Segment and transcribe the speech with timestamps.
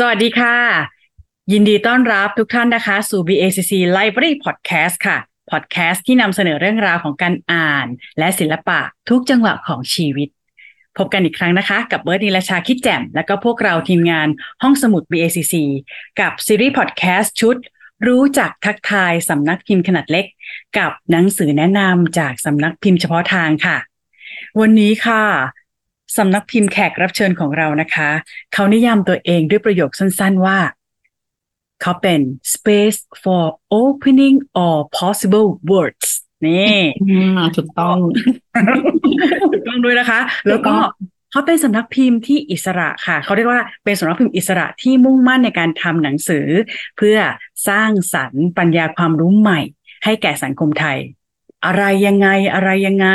[0.00, 0.56] สวัสดีค่ะ
[1.52, 5.18] ยินดีต้อนรับทุกท่านนะคะ สู่ BACC Library Podcast ค่ะ
[5.50, 7.86] พอดแคสต์ที่นำเสนอเรื่องราวของการอ่าน
[8.18, 10.28] และศิลปะทุกจังหวะของชีวิต
[10.98, 14.28] พบกันอีกครั้งนะคะ กับเบิร์ดนิลชาคิดแจ่ม และก็พวกเราทีมงาน
[14.62, 15.54] ห้องสมุด BACC
[16.20, 17.56] กับซีรีส์พอดแคสต์ชุด
[18.06, 20.26] รู้จักทักทายสำนักพิมพ์ขนาดเล็ก
[20.78, 23.76] กับหนังสือแนะนำจากสำนักพิมพ์เฉพาะทางค่ะ
[24.60, 25.24] วันนี้ค่ะ
[26.16, 28.10] สำนักพิมพ์แขกรับเชิญของเรานะคะ
[28.52, 30.58] เขานิยามตัวเองด้วยประโยคสั้นๆว่า
[31.82, 32.20] เขาเป็น
[32.54, 33.44] space for
[33.82, 36.08] opening all possible words
[36.46, 36.78] นี่
[37.56, 37.98] ถูกต้อง
[39.52, 40.74] ถูกต้องด้วยนะคะ แล้วก็
[41.30, 46.46] เขาเป็นสำนักพิมพ์ที่อิสระค่ะ เขาเรียกว่าเป็นสำนักพิมพ์อิสระที่มุ่งมั่นในการทำหนังสือ
[46.96, 47.18] เพื่อ
[47.68, 49.60] สร้างสรรค์ปัญญาความรู้ใหม่
[50.04, 50.98] ให้แก่สังคมไทย
[51.66, 53.08] อะไรยังไงอะไรยังไง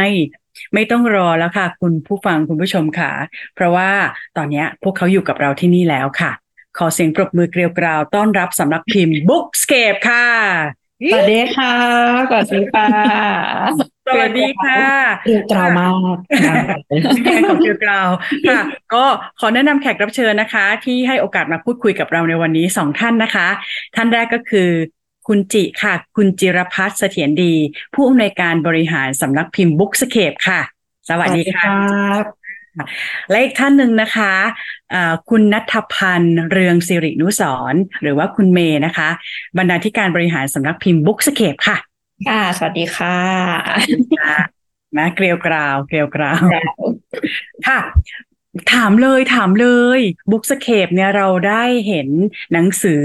[0.73, 3.11] ไม่ต้องรอแล้วค่ะ คุณผู้ฟังคุณผู้ชมค่ะ
[3.55, 3.89] เพราะว่า
[4.37, 6.31] ตอนนี้พวกเขาอยู่กับเราที่นี่แล้วค่ะ
[6.77, 10.27] ขอเสียงปรบมือเกลียวกราวต้อนรับสำนักพิมพ์ Bookscape ค่ะ
[11.11, 11.73] สวัสดีค่ะ
[12.29, 12.87] สวัสดีค่ะ
[14.07, 14.81] สวัสดีค่ะ
[15.25, 16.17] เรียวกราวมาก
[17.25, 18.09] แขกของเกลียวกราว
[18.49, 18.59] ค่ะ
[18.93, 19.03] ก็
[19.39, 23.47] ขอแนะนำแขกรับเชิญนะคะ ที่ให้โอกาสมาพูดคุยกับเราในวันนี้สองท่านนะคะ
[23.95, 24.69] ท่านแรกก็คือ
[25.27, 27.53] คุณจิค่ะ คุณจิรพัฒน์เสถียรดี
[27.93, 30.61] ผู้อำนวยการบริหารสำนักพิมพ์ Bookscape ค่ะ
[31.09, 31.77] สวัสดีค่ะ
[33.29, 37.41] และอีกท่านหนึ่งนะคะะคุณนัทพันธ์เรืองสิรินุส
[37.73, 39.09] รหรือว่าคุณเมย์นะคะ
[39.57, 41.77] บรรณาธิการบริหารสำนักพิมพ์บุ๊กสเคปค่ะ
[42.29, 43.17] ค่ะ สวัสดีค่ะ
[44.97, 46.43] นะเกลียวกราว เกลียวกราว
[47.67, 47.79] ค่ะ
[48.73, 52.09] ถามเลยถามเลBookscape เนี่ยเราได้เห็น
[52.53, 53.03] หนังสือ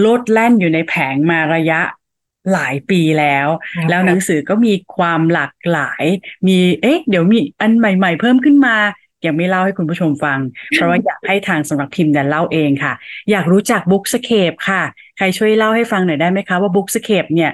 [0.00, 1.80] โลดแล่นอยู่ในแผงมาระยะ
[2.52, 3.48] หลายปีแล้ว
[3.88, 6.04] แล้วหนังสือก็มีความหลากหลาย
[6.48, 8.76] มีเอ๊ะ เดี๋ยวมีอันใหม่ๆเพิ่มขึ้นมา
[9.26, 10.38] ยังไม่เล่าให้คุณผู้ชมฟัง
[10.74, 12.92] เพราะว่าอยากให้ทางสำนักพิมพ์เนี่ยเล่าเองค่ะ
[13.30, 14.82] อยากรู้จัก Bookscape ค่ะ
[15.16, 17.50] ใครช่วยเล่าให้ฟังหน่อยได้ไหมคะว่า Bookscape เนี่ย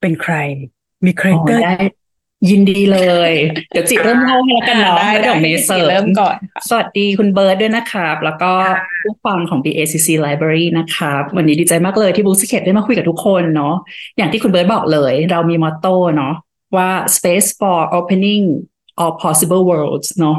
[0.00, 0.34] เป็นใคร
[1.04, 1.62] มี character
[2.50, 3.00] ยินดีเล
[3.30, 3.32] ย
[3.72, 6.36] เดี๋ยวจิเริ่มเล่าให้แล้วกันเนาะแล้วเดี๋ยวเมย์เสริมเริ่มก่อน
[6.68, 8.50] สวัสดีคุณเบิร์ดด้วยนะครับ แล้วก็
[9.02, 13.74] ผู้ฟังของ BACC Library นะครับ วันนี้ดีใจมากเลยที่ Book Secret ได้มาคุยกับทุกคนเนาะ
[14.16, 16.34] อย่างที่คุณเบิร์ดบอกเลย เรามีมอตโต้เนาะ
[16.76, 18.44] ว่า space for opening
[19.02, 20.36] all possible worlds เนาะ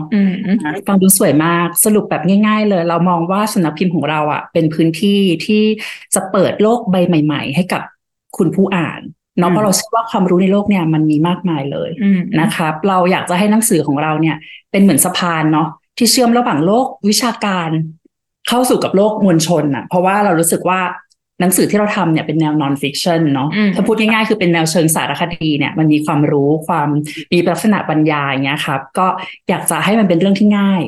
[0.87, 5.63] ฟังดูสวยมากสรุปแบบง่ายๆเลย เรามองว่าสำนักพิมพ์ของเราอะ่ะ เป็นพื้นที่ที่
[6.15, 7.81] จะเปิดโลกใบใหม่ ๆ ให้กับ
[8.37, 9.01] คุณผู้อ่าน
[9.39, 11.89] เนาะเพราะเราเชื่อว่าความรู้ในโลกเนี่ยมันมีมากมายเลย
[12.41, 14.35] นะครับ เราอยากจะให้หนังสือของเราเนี่ย
[14.71, 17.69] เป็นเหมือนสะพานเนาะที่เชื่อมระหว่างโลกวิชาการ
[18.47, 20.79] เข้าสู่กับโลกมวลชนอะเพราะว่าเรารู้สึกว่า
[21.41, 26.89] หนังสือที่เราทำเนี่ยเป็นแนว non-fiction เนาะถ้าพูดง่ายๆคือเป็นแนวเชิงสารคดีเนี่ยมันมีความรู้ความ
[27.31, 29.07] มีลักษณะบรรยายอย่างเงี้ยครับ ก็
[29.49, 30.81] อยากจะให้มันเป็นเรื่องที่ง่าย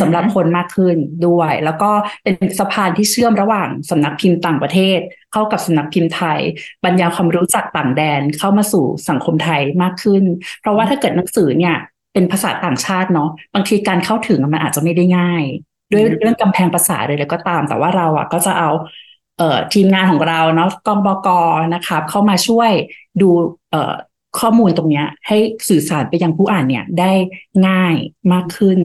[0.00, 0.96] สำหรับคนมากขึ้น
[1.26, 1.90] ด้วย แล้วก็
[2.24, 4.98] เป็นสะพานที่เชื่อมระหว่างสำนักพิมพ์ต่างประเทศ
[5.32, 6.40] เข้ากับสำนักพิมพ์ไทย
[6.84, 10.22] บรรยายความรู้จากต่างแดนเข้ามาสู่สังคมไทยมากขึ้น
[10.60, 11.76] เพราะว่าถ้าเกิดหนังสือเนี่ย
[12.12, 15.44] เป็นภาษาต่างชาติเนาะบางทีการเข้าถึงมันอาจจะไม่ได้ง่าย
[15.92, 18.70] ด้วยเรื่องกำแพงภาษาเลยแล้วก็ตาม แต่ว่าเราอะก็จะเอา
[19.38, 21.28] เอ่อทีมงานของเราเนาะกองบก
[21.74, 22.70] นะครับเข้ามาช่วย
[23.20, 23.28] ดู
[23.70, 23.94] เอ่อ
[24.38, 25.36] ข้อมูลตรงเนี้ยให้
[25.68, 27.12] สื่อสารไปยังผู้อ่านเนี่ยได้
[27.68, 27.94] ง่าย
[28.32, 28.78] มากขึ้น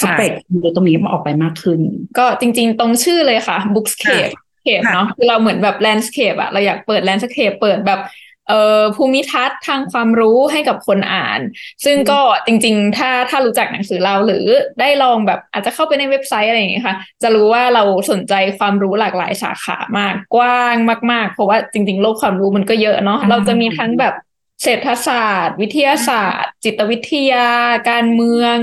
[0.00, 0.30] สเปก
[0.62, 1.80] ดูตรงนี้มาออกไปมากขึ้น
[2.18, 4.32] ก็จริง ๆ ตรงชื่อเลยค่ะ Bookscape
[4.62, 8.00] เคปเนาะคือเราเหมือนแบบ landscape อะเราอยากเปิด landscape เปิดแบบ
[8.48, 11.40] เอ่อภูมิทัศน์ทางความรู้ให้กับคนอ่าน
[11.84, 14.44] ซึ่งก็จริง ๆ ถ้าถ้ารู้จักหนังสือเราหรือ
[14.80, 20.76] ได้ลองแบบอาจจะเข้าไปในเว็บไซต์อะไรอย่างเงี้ยค่ะ จะรู้ว่าเราสนใจความรู้หลากหลายสาขามากกว้าง
[21.12, 24.14] มาก ๆ เพราะว่าจริง ๆ โลกความรู้มันก็เยอะเนาะเราจะมีทั้งแบบ
[24.62, 27.48] เศรษฐศาสตร์ วิทยาศาสตร์ จิตวิทยา
[27.90, 28.56] การเมือง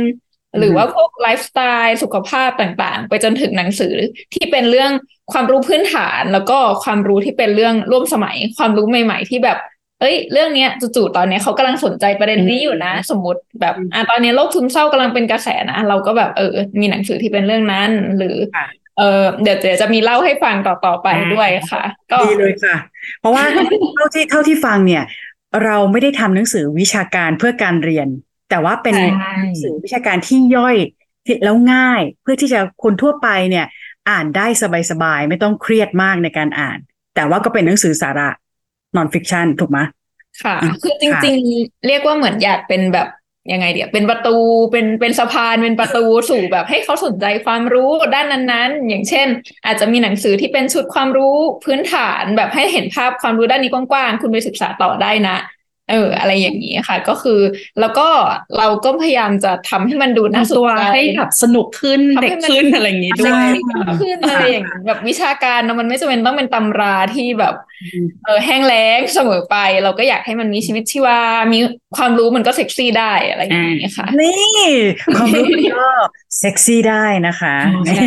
[0.58, 3.96] หรือว่าพวกไลฟ์สไตล์สุขภาพต่างๆ ไปจนถึงหนังสือ
[4.34, 4.92] ที่เป็นเรื่อง
[5.32, 9.58] ความรู้พื้นฐาน แล้วก็ความรู้ที่เป็นเรื่องร่วมสมัย ความรู้ใหม่ ๆ ที่แบบ
[10.02, 18.36] เอ้ย เรื่องเนี้ยจู่ๆตอนนี้เขากำลังสนใจประเด็นนี้อยู่นะ สมมติแบบอะตอนนี้โรคซึมเศร้ากำลังเป็นกระแสนะเราก็แบบเออ มีหนังสือที่เป็นเรื่องนั้น หรือ
[18.98, 22.76] เออเดี๋ยวจะมีเล่าให้ฟังต่อๆไปด้วยค่ะ ก็ดีเลยค่ะ
[23.22, 25.04] เพราะว่าเท่าที่เท่าที่ฟังเนี่ย
[25.66, 28.08] เราไม่ได้ทำหนังสือวิชาการเพื่อการเรียน
[28.50, 28.96] แต่ว่าเป็น
[29.62, 30.76] สื่อวิชาการที่ย่อย
[31.44, 33.66] แล้วง่าย เพื่อที่จะคนทั่วไปเนี่ย
[34.10, 34.48] อ่านได้
[34.92, 36.78] สบายๆ ไม่ต้องเครียดมากในการอ่าน
[37.16, 38.30] แต่ว่าก็เป็นหนังสือสาระ
[38.96, 39.80] นอนฟิกชันถูกไหม
[40.44, 43.08] ค่ะ คือจริงๆ เรียกว่าเหมือนอยากเป็นแบบ
[43.52, 44.36] ยังไงเดี๋ยวเป็นประตู
[44.72, 49.28] เป็นเป็นสะพานเป็นประตูสู่แบบให้เขาสนใจความรู้ด้านนั้นๆ อย่างเช่น
[49.66, 55.38] อาจจะมีหนังสือที่เป็นชุดความรู้พื้นฐานแบบให้เห็นภาพความรู้ด้านนี้กว้างๆ คุณไปศึกษาต่อได้นะ
[55.90, 57.40] เอออะไรอย่างนี้ค่ะ ก็คือ
[57.80, 58.08] แล้วก็
[58.58, 63.64] เราก็พยายามจะทำให้มันดูน่าสนตัวใจให้แบบสนุกขึ้นทำให้เด็กมันขึ้นอะไรอย่างงี้ด้เซ็วกยซี่
[64.02, 67.54] ขึ้นอะไรอย่างนี้แบบวิชาการเนอะมันไม่จำเป็นต้องเป็นตำราที่แบบ
[68.26, 71.20] เออแห้งแล้งเสมอไป เราก็อยากให้มันมีชีวิตชีวา
[71.54, 71.60] มี
[71.98, 74.70] ความรู้มันก็เซ็กซี่ได้อะไรอย่างนี้ค่ะ นี่
[75.16, 75.46] ความรู้
[75.80, 75.90] ก็
[76.40, 77.56] เซ็กซี่ได้นะคะ
[77.88, 78.04] ใช่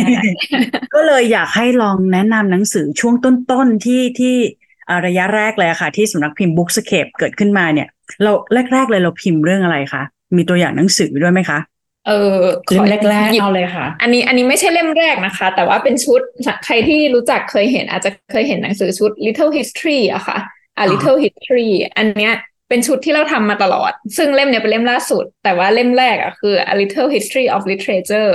[0.93, 4.62] ก็เลยอยากให้ลองแนะนำหนังสือช่วงต้นๆที่ที่อ่า
[5.05, 7.87] ระยะแรกเลยอะค่ะ ที่สำนักพิมพ์ Bookscape เกิดขึ้นมาเนี่ย
[8.23, 8.31] เรา
[8.73, 10.03] แรก ๆ เลยเราพิมพ์เรื่องอะไรคะ
[10.35, 11.59] มีตัวอย่างหนังสือด้วยไหมคะ
[12.07, 16.21] เออขเล่อมแรกหยิๆบเอาเลยค่ะ อันนี้อันนี้ไม่ใช่เล่มแรกนะคะ แต่ว่าเป็นชุด
[16.65, 20.37] ใครที่รู้จักเคยเห็น อาจจะเคยเห็นหนังสือชุด Little History อะค่ะ
[20.77, 22.33] อะ Little History อันเนี้ย
[22.69, 28.33] เป็นชุดที่เราทำมาตลอด ซึ่งเล่มเนี้ยเป็นเล่มล่าสุด แต่ว่าเล่มแรกอะคือ A Little History of Literature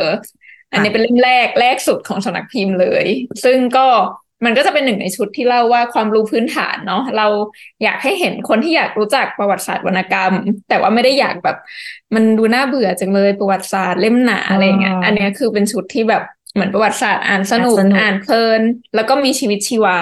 [0.72, 3.06] อันนี้เป็นเล่มแรกแรกสุดของสำนักพิมพ์เลย
[3.44, 3.86] ซึ่งก็
[4.44, 7.26] มันก็จะเป็นหนึ่งในชุดที่เล่าว่าความรู้พื้นฐานเนาะเรา
[7.82, 10.32] อยากให้เห็นคนที่อยากรู้จักประวัติศาสตร์วรรณกรรม
[10.68, 11.56] แต่ว่าไม่ได้อยากแบบ
[12.14, 16.22] มันดูน่าเบื่อจังเลยประวัติศาสตร์เล่มหนาอะไรอย่างเงี้ยอ๋ออัอันเนี้ยคือเป็นชุดที่แบบ
[16.54, 18.62] เหมือนประวัติศาสตร์อ่านสนุกอ่านสนุกอ่านเพลิน
[18.94, 19.98] แล้วก็มีชีวิตชีวา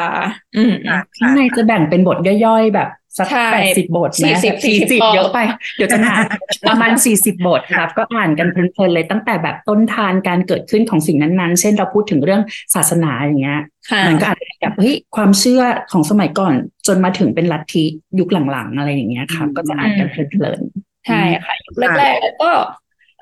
[0.56, 5.38] อืมค่ะข้างในจะแบ่งเป็นบทย่อยๆแบบ สักใช่แปดสิบบทไหมสี่สิบสี่สิบ40เยอะไป
[5.76, 6.24] เดี๋ยวจะนาน
[6.68, 12.42] ประมาณสี่สิบบทครับ ก็อ่านกันเพลินๆเลยตั้งแต่แบบต้นทานการเกิดขึ้นของสิ่งนั้นๆ เช่นเราพูดถึงเรื่อง
[12.74, 13.60] ศาสนาอย่างเงี้ย
[13.90, 16.54] ค่ะมันก็อาจจะแบบเฮ้ยความเชื่อของสมัยก่อน
[16.86, 17.84] จนมาถึงเป็นลัทธิ
[18.18, 20.60] ยุคหลังๆ อะไรอย่างเงี้ยครับอืมก็จะอ่านกันเพลิน
[21.06, 22.50] ใช่ค่ะยุคแรกๆแล้วก็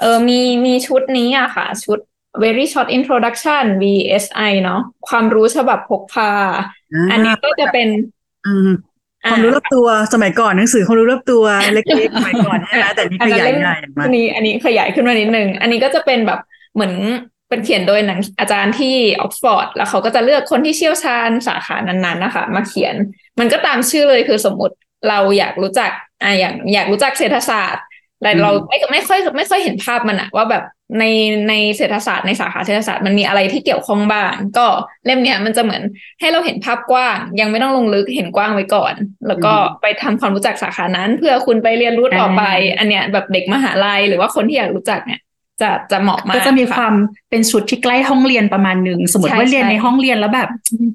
[0.01, 1.99] เออมีมีชุดนี้อะค่ะ ชุด
[2.43, 6.31] very short introduction VSI เนาะความรู้ฉบับพกพา
[7.11, 7.89] อันนี้ก็จะเป็น
[8.47, 8.71] อืม
[9.25, 16.41] คอ่วามรู้รอบตัวสมัยก่อนหนังสือความรู้รอบตัวเล็กๆสมัยก่อนใช่ไหมแต่นี่ขยายใหญ่มาอันนี้อันนี้ขยายขึ้นมานิดนึงอันนี้ก็จะเป็นแบบ
[16.75, 16.95] เหมือน
[17.49, 22.95] เป็นเขียนโดยหนังอาจารย์ที่ออกซฟอร์ดแล้วเขาก็จะเลือกคนที่เชี่ยวชาญสาขานั้นๆนะคะ มาเขียน
[23.41, 24.75] มันก็ตามชื่อเลยคือสมมติ
[25.09, 25.91] เราอยากรู้จัก
[26.23, 27.85] อ่าอย่างอยากรู้จักเศรษฐศาสตร์
[28.23, 30.63] แต่เราไม่ไม่ค่อยไม่ค่อยเห็นภาพมันอะว่าแบบ
[30.99, 31.05] ใน
[31.49, 34.67] ในเศรษฐศาสตร์ในสาขาเศรษฐศาสตร์มันมีอะไรที่เกี่ยวข้องบ้าง ก็
[35.07, 35.83] เล่มเนี้ยมันจะเหมือน
[36.21, 38.95] ให้เราเห็นภาพกว้าง ยังไม่ต้องลงลึกเห็นกว้างไว้ก่อน
[39.29, 39.53] แล้วก็
[39.83, 42.43] ไปทำความรู้จักสาขานั้น เพื่อคุณไปเรียนรู้ต่อไป
[42.79, 45.21] อันเนี้ยแบบเด็กมหาลัยหรือว่าคนที่อยากรู้จักเนี่ย
[45.63, 46.95] จะจะเหมาะๆมากก็จะมีความ
[47.31, 50.49] เป็นชุดที่ใกล้ห้องเรียนประมาณหนึ่งสมมติใช่ว่าเรียนใช่ในห้องเรียนแล้วแบบ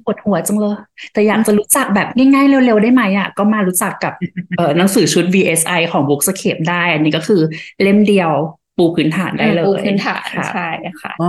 [0.04, 0.76] ปวดหัวจังเลย
[1.12, 4.12] แต่อยากจะรู้จักแบบง่ายๆ เร็วๆ ได้ไหมอะก็มารู้จักกับ
[4.56, 7.40] เออหนังสือชุด VSI ของ Bookscape ได้ อันนี้ก็คือ
[7.82, 8.32] เล่มเดียว
[8.76, 10.68] ปูพื้นฐานได้เลยปูพื้นฐานค่ะใช่
[11.02, 11.28] ค่ะอ๋อ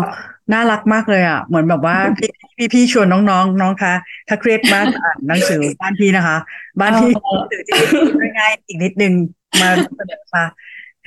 [0.54, 3.94] น่ารักมากเลยอะ เหมือนแบบว่าพี่พี่พี่ชวนน้องๆน้องคะ
[4.28, 6.38] ถ้าเครียดมากอ่านหนังสือบ้านพี่นะคะ
[6.80, 9.14] บ้านพี่เออหนังสือที่ง่ายๆอีกนิดนึง
[9.62, 10.46] มาเสนอค่ะ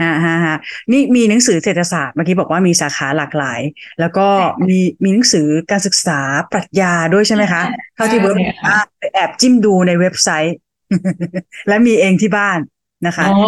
[0.01, 0.55] ฮ่าฮ่าฮ่า
[0.93, 3.61] นี่มีหนังสือเศรษฐศาสตร์เมื่อกี้บอกว่ามีสาขาหลากหลาย
[4.01, 4.27] แล้วก็
[4.69, 6.21] มีมีหนังสือการศึกษา
[6.53, 7.63] ปรัชญาด้วยใช่ไหมคะ
[7.95, 10.57] เท่าที่เบิร์ตบอกว่าไปแอบจิ้มดูในเว็บไซต์
[11.69, 12.59] และมีเองที่บ้าน
[13.07, 13.39] นะคะอ๋อ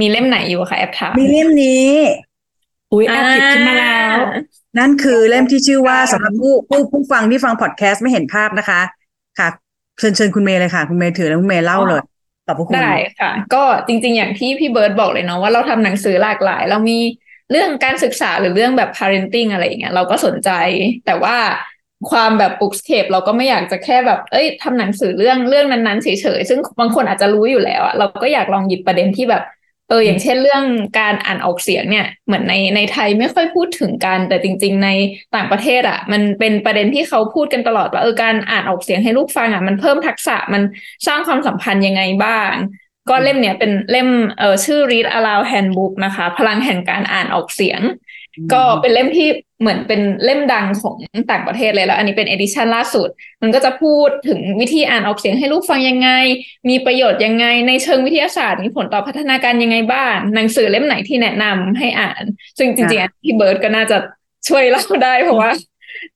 [0.00, 1.90] มีเล่มไหนอยู่คะแอบถามมีเล่มนี้
[2.92, 4.18] อุ้ยแอบหยิบขึ้นมาแล้ว
[4.78, 8.80] นั่นคือเล่มที่ชื่อว่าค่ะสำหรับผู้ผู้ผู้ฟังที่ฟังพอดแคสต์ไม่เห็นภาพนะคะ
[9.38, 9.48] ค่ะ
[9.98, 12.02] เชิญเชิญคุณเมย์เลยค่ะ คุณเมย์ถือแล้วคุณเมย์เล่าเลย
[12.46, 16.98] ขอบพระคุณได้ค่ะ ก็จริง ๆ อย่างที่พี่เบิร์ดบอกเลยเนาะว่าเราทำหนังสือหลากหลาย เรามี
[17.50, 20.50] เรื่องการศึกษาหรือเรื่องแบบ parenting อะไรอย่างเงี้ยเราก็สนใจ
[21.06, 21.36] แต่ว่า
[22.10, 29.42] ความแบบ bookscape เราก็ไม่อยากจะแค่แบบ เอ้ยทำหนังสือเรื่องเรื่องนั้นๆเฉยๆซึ่งบางคนอาจจะรู้อยู่แล้วอะเราก็อยากลองหยิบประเด็นที่แบบ
[29.88, 30.64] เอออย่างเช่นเรื่อง
[30.98, 34.88] การอ่านออกเสียงเนี่ยเหมือนในในไทยไม่ค่อยพูดถึงกัน แต่จริง ๆ ใน
[35.34, 40.62] ต่างประเทศอะ มันเป็นประเด็นที่เขาพูดกันตลอดว่าเออการอ่านออกเสียงให้ลูกฟังอะมันเพิ่มทักษะมัน
[41.06, 42.52] สร้างความสัมพันธ์ยังไงบ้าง
[43.10, 47.80] ก็เล่มเนี้ยเป็นเล่มเออชื่อ Read Aloud Handbook นะคะ พลังแห่งการอ่านออกเสียง
[48.52, 49.28] ก็เป็นเล่มที่
[49.60, 50.96] เหมือนเป็นเล่มดังของ
[51.30, 53.08] ต่างประเทศเลยแล้ว อันนี้เป็นเอดิชันล่าสุด
[53.42, 56.08] มันก็จะพูดถึงวิธีอ่านออกเสียงให้ลูกฟังยังไง
[56.68, 62.22] มีประโยชน์ยังไง ในเชิงวิทยาศาสตร์มีผลต่อพัฒนาการยังไงบ้าง หนังสือเล่มไหนที่แนะนำให้อ่าน
[62.58, 63.96] ซึ่งจริงๆอันพี่เบิร์ดก็น่าจะ
[64.48, 65.50] ช่วยเล่าได้เพราะว่า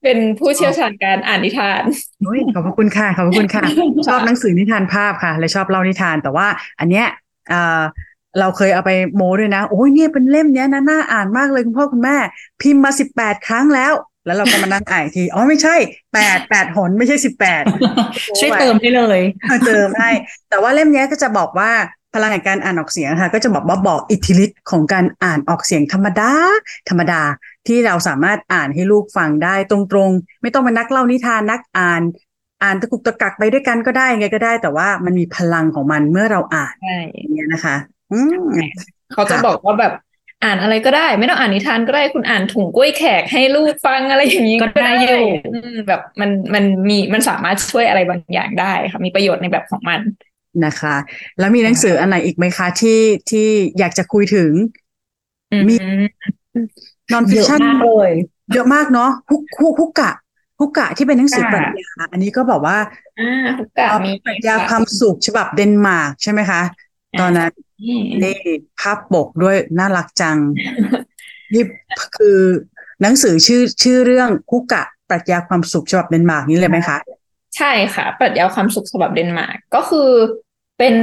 [0.03, 1.83] เป็นผู้เชี่ยวชาญการอ่านนิทาน
[2.23, 3.63] โอ้ยขอบพระคุณค่ะ ขอบพระคุณค่ะ
[4.07, 6.47] ชอบหนังสือนิทานภาพค่ะ และชอบเล่านิทาน แต่ว่า
[6.79, 7.05] อันเนี้ย
[8.33, 12.17] เอ่อเราเคยเอาไปโม้ด้วยนะ โอ้ยเนี่ยเป็นเล่มเนี้ยนะน่าอ่านมากเลยคุณพ่อคุณแม่
[12.61, 13.93] พิมพ์มาสิบแปดครั้งแล้ว
[14.25, 15.75] แล้วเราก็มานั่งอ่านอีกทีอ๋อไม่ใช่
[16.13, 17.63] แปดแปดหนไม่ใช่สิบแปด
[18.39, 19.19] ช่วยเติมให้เลย
[19.65, 20.09] เติมให้
[20.49, 21.71] แต่ว่าเล่มเนี้ยก็จะบอกว่า
[22.13, 26.31] พลังแห่งการอ่านออกเสียงค่ะ ก็จะบอกว่าบอกอิทธิฤทธิ์ของการอ่านออกเสียงธรรมดา
[26.89, 27.21] ธรรมดา
[27.67, 32.01] ที่เราสามารถอ่านให้ลูกฟังได้ตรงๆ ไม่ต้องเป็นนักเล่านิทานนักอ่าน
[32.63, 37.96] อ่านตะกุกตะกักไปด้วยกันก็ได้ไงก็ได้ แต่ว่ามันมีพลังของมันเมื่อเราอ่านใช่อย่างเงี้ยนะคะอืม
[39.13, 39.93] เขาจะค่ะบอกว่าแบบ
[40.43, 49.99] อ่านอะไรก็ได้ ไม่ต้องอ่านนิทานก็ได้คุณอ่านถุงกล้วยแขกให้ลูกฟังอะไรอย่างนี้ก็ได้อยู่อืมแบบมันมันมีมันสามารถช่วยอะไรบางอย่างได้ค่ะมีประโยชน์ในแบบของมัน
[50.65, 50.95] นะคะ
[51.39, 52.99] แล้วมีหนังสืออันไหนอีกไหมคะที่
[53.29, 53.47] ที่
[53.79, 54.51] อยากจะคุยถึง
[55.67, 55.75] มี
[57.11, 58.11] นอนฟิเยคอะชั่นมากเลย
[58.53, 60.11] เยอะมากเนาะฮุกฮุกฮุกกะ
[60.59, 62.77] ฮุกกะที่เป็นหนังสือปรัชญาอันนี้ก็แบบว่า
[63.19, 66.61] อ่าทุกกะมีปรัชญาความสุขฉบับเดนมาร์กใช่ไหมคะ
[67.21, 67.51] ตอนนั้น
[67.83, 68.37] อืมนี่
[68.79, 70.37] ภาพปกด้วยน่ารักจัง
[71.53, 71.63] นี่
[72.17, 72.39] คือ
[73.01, 76.97] หนังสือชื่อชื่อเรื่องฮุกกะปรัชญาความสุขฉบับเดนมาร์กนี้เลยไหมคะ
[77.57, 80.09] ใช่ค่ะ ปรัชญาความสุขฉบับเดนมาร์กก็คือ
[80.79, 80.95] เป็น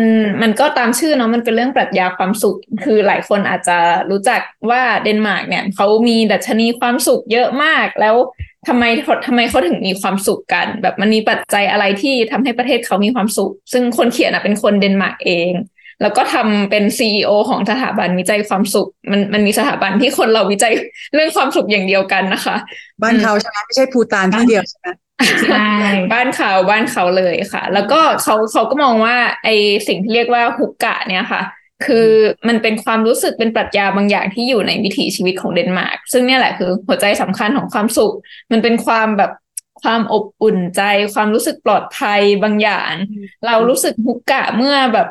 [0.42, 3.78] มันก็ตามชื่อเนาะมันเป็นเรื่องปรัชญาความสุข คือหลายคนอาจจะ
[4.10, 4.40] รู้จัก
[4.70, 8.16] ว่าเดนมาร์กเนี่ยเขามีดัชนีความสุขเยอะมาก แล้ว
[8.68, 8.84] ทำไม
[9.26, 15.52] ทำไมเขาถึงมีความสุขกัน แบบมันมีปัจจัยอะไรที่ทำให้ประเทศเขามีความสุข ซึ่งคนเขียนอะเป็นคนเดนมาร์กเอง
[16.04, 20.72] แล้วก็ทำเป็น CEO ของสถาบันวิจัยความสุข มันมันมีสถาบันที่คนเราวิจัย
[21.14, 22.56] เรื่องความสุขอย่างเดียวกันนะคะ
[23.02, 24.86] บ้านเขาใช่ไหมไม่ใช่ภูฏานที่เดียวใช่ไหม
[25.42, 25.68] ใช่
[26.12, 29.48] บ้านเขาบ้านเขาเลยค่ะ แล้วก็เขาเขาก็มองว่าไอ้
[29.88, 31.42] สิ่งที่เรียกว่าฮุกกะเนี่ยค่ะ
[31.86, 32.08] คือ
[32.48, 38.14] มันเป็นความรู้สึกเป็นปรัชญาบางอย่างที่อยู่ในวิถีชีวิตของเดนมาร์กซึ่งเนี่ยแหละคือหัวใจสำคัญของความสุข
[38.50, 39.30] มันเป็นความแบบ
[39.82, 40.82] ความอบอุ่นใจ
[41.14, 42.92] ความรู้สึกปลอดภัยบางอย่าง
[43.46, 45.08] เรารู้สึกฮุกกะเมื่อแบบ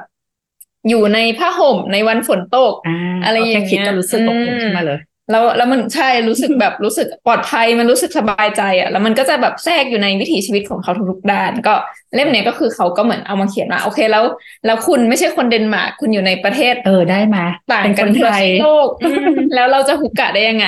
[0.89, 4.99] อยู่ในผ้าห่มในวันฝนตกอ่าอะไรอย่างเงี้ยแค่คิดก็รู้สึกอบอุ่นขึ้นมาเลย
[5.31, 11.73] แล้วแล้วมันใช่รู้สึกแบบรู้สึกปลอดภัยมันรู้สึกสบายใจอะ แล้วมันก็จะแบบแทรกอยู่ในวิถีชีวิตของเขาทุกๆด้าน ก็
[12.15, 14.23] เล่มเนี้ยก็คือเขาก็เหมือนเอามาเขียนว่าโอเคแล้ว
[14.65, 17.37] แล้วคุณไม่ใช่คนเดนมาร์กคุณอยู่ในประเทศ เออได้ไหม
[17.71, 20.67] ต่างเป็นกัคนนทั่วไทยโลกอืมแล้วเราจะหุกกะได้ยังไง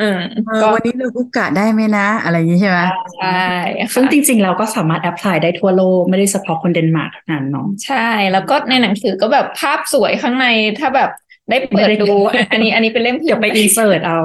[0.00, 2.78] อืมเออก็วันนี้เราฮุกกะได้ไหมนะ อะไรอย่างนี้ใช่ไหม
[3.16, 3.46] ใช่
[3.78, 10.46] ค่ะซึ่งจริง ๆ เราก็สามารถ apply ได้ทั่วโลกไม่ได้เฉพาะคนเดนมาร์กเท่านั้นเนาะใช่ แล้วก็ในหนังสือก็แบบภาพสวยข้างใน
[10.78, 11.10] ถ้าแบบ
[11.50, 12.12] ได้เปิดดู
[12.52, 14.18] อันนี้อันนี้เป็นเล่มเดี๋ยวไป insert เอา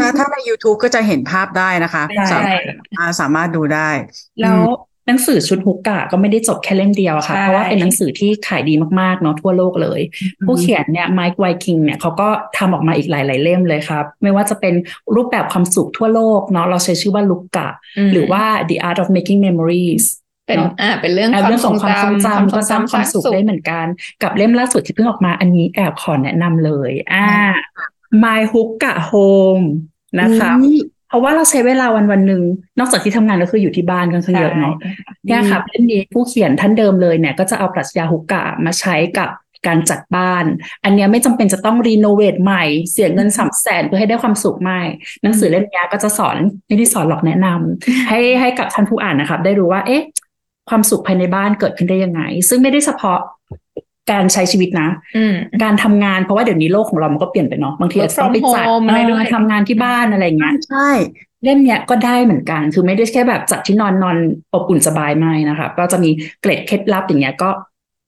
[0.00, 2.60] ถ้าถ้าใน YouTube ก็จะเห็นภาพได้นะคะใช่สามารถ
[2.96, 3.90] อ่าสามารถดูได้
[4.42, 4.60] แล้ว
[5.08, 10.00] หนังสือชุดฮุกกะก็ไม่ได้จบแค่เล่มเดียวอะค่ะใช่เพราะว่าเป็นหนังสือที่ขายดีมากๆเนาะทั่วโลกเลย
[10.46, 14.74] ผู้เขียนเนี่ยไมค์ไวคิงเนี่ยเขาก็ทำออกมาอีกหลาย ๆ เล่มเลยครับ ไม่ว่าจะเป็น
[15.14, 17.68] รูปแบบความสุขทั่วโลกเนาะเราใช้ชื่อว่าลุกกะ
[18.08, 20.04] มหรือว่า The Art of Making Memories
[20.46, 23.86] เป็นเนาะอ่าเป็นเรื่องอะเรื่องของความทรงจำก็สร้างความสุขได้ได้เหมือนกัน
[24.22, 27.26] กับเล่มล่าสุดที่เพิ่งออกมาอันนี้แอบขอแนะนำเลย อ่า
[28.24, 29.66] My Hookah Home
[30.20, 32.42] นะคะนี่เพราะว่าเราใช้เวลาวันวันหนึ่ง
[32.78, 34.74] นอกจากที่ทำงานก็คืออยู่ที่บ้านกันซะเยอะเนาะ
[35.26, 39.30] เนี่ยครับเล่มนี้ผู้เขียนท่านเดิมเลยเนี่ยก็จะเอาปรัชญาฮุกกะมาใช้กับ
[39.66, 40.44] การจัดบ้าน
[40.84, 44.80] อันเนี้ยไม่จำเป็นจะต้องรีโนเวทใหม่ เสียเงินสามแสนเพื่อให้ได้ความสุขไม่
[45.22, 46.36] หนังสือเล่มเนี้ยก็จะสอน
[46.66, 50.02] ไม่ได้สอนหรอกแนะนำให้ให้กับท่านผู้อ่านนะครับได้รู้ว่าเอ๊ะ
[50.68, 53.18] ความสุขภายในบ้านเกิดขึ้นได้ยังไง ซึ่งไม่ได้เฉพาะ
[54.12, 60.90] การใช้ชีวิตนะอืมการทำงานเพราะว่าเดี๋ยวนี้โลกของเรามันก็เปลี่ยนไปเนาะบางทีอาจจะต้องไปจัด Work from home อะไรด้วยเออทำงานที่บ้านอะไรอย่างเงี้ยใช่
[61.44, 64.16] เล่มเนี้ยก็ได้เหมือนกัน คือไม่ได้แค่แบบจัดที่นอนนอน
[64.54, 67.50] อบอุ่นสบายไม่นะคะ ก็จะมีเกร็ดเคล็ดลับอย่างเงี้ยก็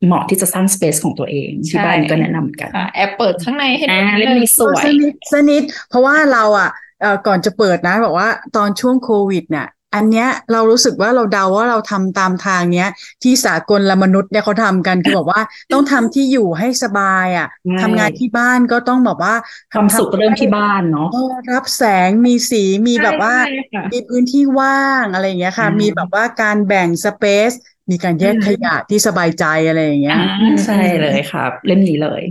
[0.06, 6.70] เหมาะที่จะสร้างสเปซของตัวเองที่บ้านก็แนะนำเหมือนกันค่ะแอปเปิดข้างในให้ดูอ่านิดเล่มนึงนี้สวยสนิทสนิทเพราะว่าเราอะ
[7.00, 12.88] เอ่อก่อนจะเปิดนะ บอกว่าตอนช่วงโควิดเนี่ย อันเนี้ยเรารู้สึกว่าเราเดาว่าเราทำตามทางเนี้ย
[13.22, 19.34] ที่สากลละมนุษย์เนี่ยเขาทำกันคือบอกว่าต้องทำที่อยู่ให้สบายอะใช่ทำงานที่บ้านก็ต้องแบบว่า
[19.72, 27.52] ความสุขเริ่มที่บ้านเนาะเออรับแสงมีสีมีแบบว่าใช่ค่ะมีพื้นที่ว่างอะไรอย่างเงี้ยค่ะอืมมีแบบว่าการแบ่งสเปซ
[27.90, 32.22] มีการแยกอืมขยะที่สบายใจอะไรอย่างเงี้ยอ่าใช่เลยครับเล่มนี้เลย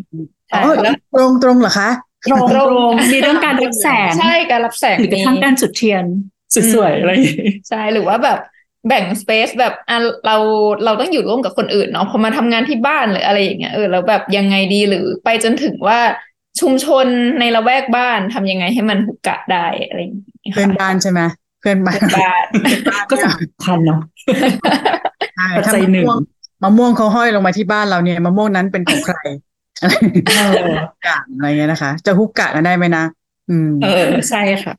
[0.50, 1.90] ใช่อ๋อแล้วตรงตรงเหรอคะ
[2.32, 2.60] ตรงตร
[2.90, 6.06] งมีเรื่องการรับแสงใช่การรับแสงหรือกระทั่งการจุดเทียน
[6.54, 8.40] สวยๆอะไรอย่างงี้ใช่หรือว่าแบบ
[8.88, 10.38] แบ่งสเปซแบบอะเรา
[10.86, 16.00] เราต้องอยู่ร่วมกับคนอื่นเนาะพอมาทำงานที่บ้านหรืออะไรอย่างเงี้ยเออแล้วแบบยังไงดีหรือไปจนถึงว่า
[16.60, 17.06] ชุมชน
[17.40, 21.22] ในละแวกบ้านทำยังไงให้มันหุกกะได้อะไรอย่างเงี้ยเพื่อนบ้านใช่ไหม
[21.60, 24.00] เพื่อนบ้านเพื่อนบ้านก็สำคัญเนาะ
[25.36, 26.20] ใช่ปัจถ้าจัยมะหนึ่งม่วง
[26.64, 29.18] มะม่วงเขาห้อยลงมาที่บ้านเราเนี่ยมะม่วงนั้นเป็นของใคร
[29.82, 29.94] อะไร
[30.28, 30.76] เออ
[31.08, 33.04] กะอะไรเงี้ยนะคะ จะฮุกกะกันได้ไหมนะ
[33.50, 34.74] อืมเออใช่ค่ะ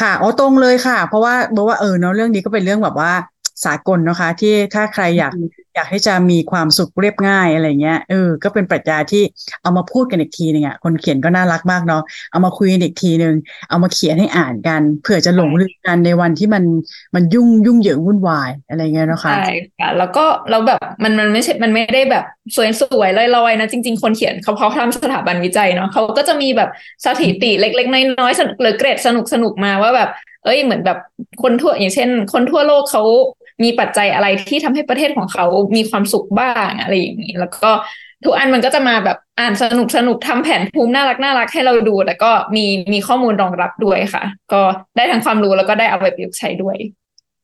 [0.00, 3.10] ค่ะอ๋อตรงเลยค่ะ เพราะว่าบอกว่าเออเนาะเรื่องนี้ก็เป็นเรื่องแบบว่า
[3.64, 5.32] สากลนะคะ ที่ถ้าใครอยาก
[5.74, 9.22] อยากที่จะมีความสุขเรียบง่ายอะไรเงี้ยเออก็เป็นปรัชญาที่
[9.62, 13.34] เอามาพูดกันอีกทีหนึงอะคนเขียนก็น่ารักมากเนาะเอามาคุยกันอีกทีหนึ่ง
[13.70, 16.64] เอามาเขียนให้อ่านกัน เผื่อจะหลงลืมกันในวันที่มัน
[17.14, 22.24] มันยุ่งยุ่งเหยิงวุ่นวายอะไรเงี้ยเนาะค่ะใช่ค่ะแล้วก็เราแบบมันมันไม่ใช่มันไม่ได้แบบ
[22.56, 26.70] สวยสวยลอยๆนะจริง ๆ คนเขียนเขาเขาทำสถาบันวิจัยเนาะเขาก็จะมีแบบ
[27.06, 30.10] สถิติเล็ก ๆ น้อยๆสนุกหรือเกรดสนุกสนุกมาว่าแบบ
[30.44, 30.98] เอ้ยเหมือนแบบ
[31.42, 33.02] คนทั่วอย่างเช่น คนทั่วโลกเขา
[33.62, 35.44] มีปัจจัยอะไรที่ทำให้ประเทศของเขา
[35.76, 37.70] มีความสุขบ้างอะไรอย่างนี้ แล้วก็
[38.24, 44.62] ทุกอันมันก็จะมาแบบอ่านสนุกสนุกทำแผนภูมิน่ารักน่ารักให้เราดู แต่ก็มีมีข้อมูลรองรับด้วยค่ะ ก็
[44.96, 46.76] ได้ทั้งความรู้แล้วก็ได้เอาไปประยุกต์ใช้ด้วย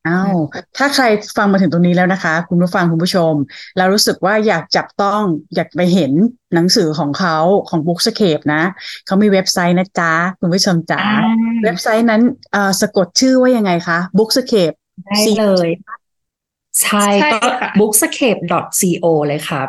[0.08, 0.34] อ้าว
[0.76, 1.04] ถ้าใคร
[1.36, 3.32] ฟังมาถึงตรงนี้แล้วนะคะ คุณผู้ฟังคุณผู้ชม
[3.78, 5.22] เรารู้สึกว่าอยากจับต้อง
[5.54, 6.12] อยากไปเห็น
[6.54, 8.62] หนังสือของเขาของ Bookscape นะ
[9.06, 11.18] เขามีเว็บไซต์นะจ๊ะ คุณผู้ชมจ๋าอ่า
[11.64, 12.22] เว็บไซต์นั้น
[12.52, 15.68] เอ่อสะกดชื่อว่ายังไงคะ Bookscape ได้เลย
[16.82, 19.68] ใช่ใช่ก็ค่ะ bookscape.co เลยครับ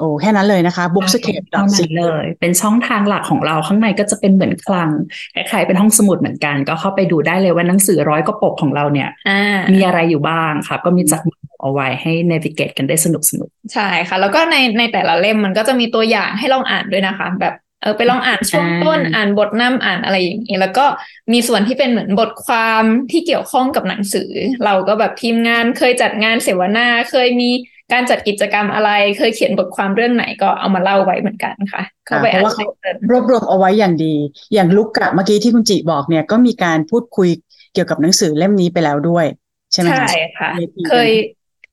[0.00, 4.90] .go แค่นั้นเลยนะคะเท่า Bookscape นั้น .co เลย เป็นช่องทางหลักของเราข้างในก็จะเป็นเหมือนคลัง
[5.34, 20.86] คล้ายๆเป็นห้องสมุดเหมือนกัน ก็เข้าไปดูได้เลยว่าหนังสือร้อยกว่าปกของเราเนี่ยอ่ามีอะไรอยู่บ้างครับ ก็มีจัดหมวดเอาไว้ให้ navigate กันได้สนุกสนุกใช่ค่ะ แล้วก็ในในแต่ละเล่มมันก็จะมีตัวอย่างให้ลองอ่านด้วยนะคะ แบบ เออไปลองอ่านช่วงต้นอ่านบทนำอ่านอะไรอย่างนี้แล้วก็
[21.32, 24.30] มีส่วนที่เป็นเหมือนบทความที่เกี่ยวข้องกับหนังสือ
[24.64, 27.50] เราก็แบบทีมงานเคยจัดงานเสวนาเคยมี
[27.92, 34.14] การจัดกิจกรรมอะไร เคยเขียนบทความเรื่องไหนก็เอามาเล่าไว้เหมือนกันค่ะเข้าไปเพอ่านราะว่าเขาเพิ่มรวบรวมเอาไว้อย่างดี
[34.54, 37.28] อย่างลุกกะเมื่อกี้ที่คุณจิบอกเนี่ยก็มีการพูดคุย
[37.72, 39.26] เกี่ยวกับหนังสือเล่มนี้ไปแล้วด้วย
[39.72, 41.10] ใช่ไหมคะใช่ค่ะในทีมเคย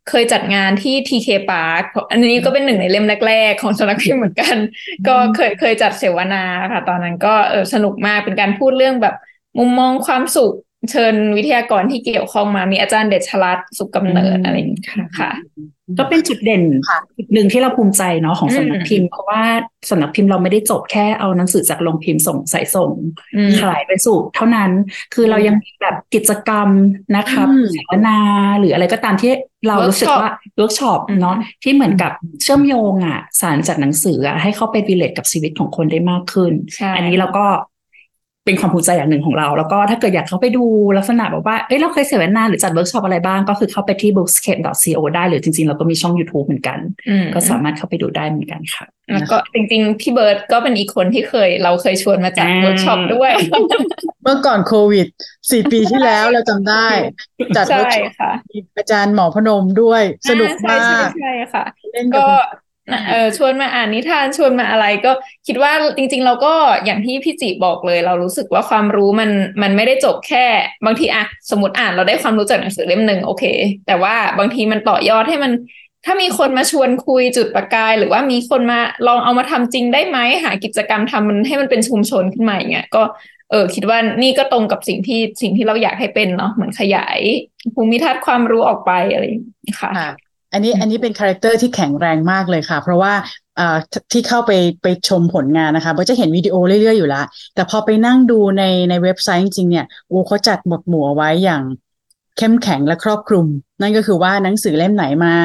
[0.10, 4.56] เคยจัดงานที่ TK Park อันนี้ก็เป็นหนึ่งในเล่มแรก ๆ ของสำนักพิมพ์เหมือนกัน
[5.08, 9.16] ก็เคยเคยจัดเสวนาค่ะ ตอนนั้นก็เออสนุกมากเป็นการพูดเรื่องแบบ
[9.60, 10.54] มุมมองความสุข
[10.92, 15.32] เชิญวิทยากรที่เกี่ยวข้องมา มีอาจารย์เดชรัตน์สุขกำเนิดอะไรอย่างนี้ค่ะค่ะ
[16.00, 19.42] ก็เป็นจุดเด่นค่ะจุดหนึ่งที่เราภูมิใจเนาะของอืมสำนักพิมพ์ เพราะว่า
[19.90, 22.92] สำนักพิมพ์เราไม่ได้จบแค่เอาหนังสือจากโรงพิมพ์ส่งสายส่ง
[23.36, 24.72] อืมขายไปสู่เท่านั้น
[25.14, 26.70] คือเรายังมีแบบกิจกรรม
[27.16, 28.20] นะครับอืมเสวนา
[28.60, 29.32] หรืออะไรก็ตามที่
[29.68, 32.12] เรารู้สึก Workshop ว่าเวิร์กช็อปอืมเนาะที่เหมือนกับ
[32.42, 37.46] เชื่อมโยงอะสารจากหนังสืออะให้เข้าไป relate กับชีวิตของคนได้มากขึ้นใช่อันนี้เราก็
[38.46, 40.64] เป็นความภูมิใจอย่างหนึ่งของเรา แล้วก็ถ้าเกิดอยากเข้าไปดู
[40.98, 53.32] ลักษณะแบบว่าเอ้ยเราเคยเสวนาหรือจัดเวิร์กช็อปอะไรบ้าง ก็คือเข้าไปที่ bookscape.co ได้หรือจริงๆ เราก็มีช่อง YouTube เหมือนกันอืมก็สามารถเข้าไปดูได้เหมือนกันค่ะ แล้วก็จริงๆ พี่เบิร์ดก็เป็นอีกคนที่เคย เราเคยชวนมาจัดอ่าเวิร์กช็อปด้วย
[54.24, 55.08] เมื่อก่อนโควิด
[55.52, 56.88] สี่ปีที่แล้วเราจำได้
[57.56, 62.65] จัดใช่เวิร์กช็อปค่ะมีอาจารย์หมอพนมด้วยสนุกอ่าใช่มากใช่ใช่ค่ะเล่นกับก็คุณ
[63.10, 65.12] เออชวนมาอ่านนิทานชวนมาอะไรก็
[65.48, 66.54] คิดว่าจริง ๆ เราก็
[66.86, 69.30] อย่างที่พี่จิบอกเลย เรารู้สึกว่าความรู้มัน
[69.62, 70.46] มันไม่ได้จบแค่
[70.86, 73.44] บางทีอะสมมติอ่านเราได้ความรู้จากหนังสือเล่มหนึ่งโอเค
[73.88, 75.52] แต่ว่าบางทีมันต่อยอดให้มัน
[76.06, 83.04] ถ้ามีคนมาชวนคุยจุดประกาย หรือว่ามีคนมาลองเอามาทำจริงได้ไหมหากิจกรรมทำมันให้มันเป็นชุมชนขึ้นมาอย่างเงี้ยก็
[83.52, 87.20] เออคิดว่านี่ก็ตรงกับสิ่งที่สิ่งที่เราอยากให้เป็นเนาะเหมือนขยาย
[87.76, 90.25] ภูมิทัศน์ความรู้ออกไปอะไรอย่างเงี้ยค่ะค่ะ
[90.56, 93.14] อันนี้อันนี้เป็น character ที่แข็งแรงมากเลยค่ะ เพราะว่า
[93.60, 101.62] อ่าทที่เข้าไปไปชมผลงานนะคะก็จะเห็นวิดีโอเรื่อย ๆ อยู่แล้วแต่พอไปนั่งดูในในเว็บไซต์จริง ๆ เนี่ยโอ้เขาจัดหมวดหมู่เอาไว้อย่าง
[102.38, 103.46] เข้มแข็งและครอบคลุม
[103.82, 105.36] นั่นก็คือว่าหนังสือเล่มไหนมา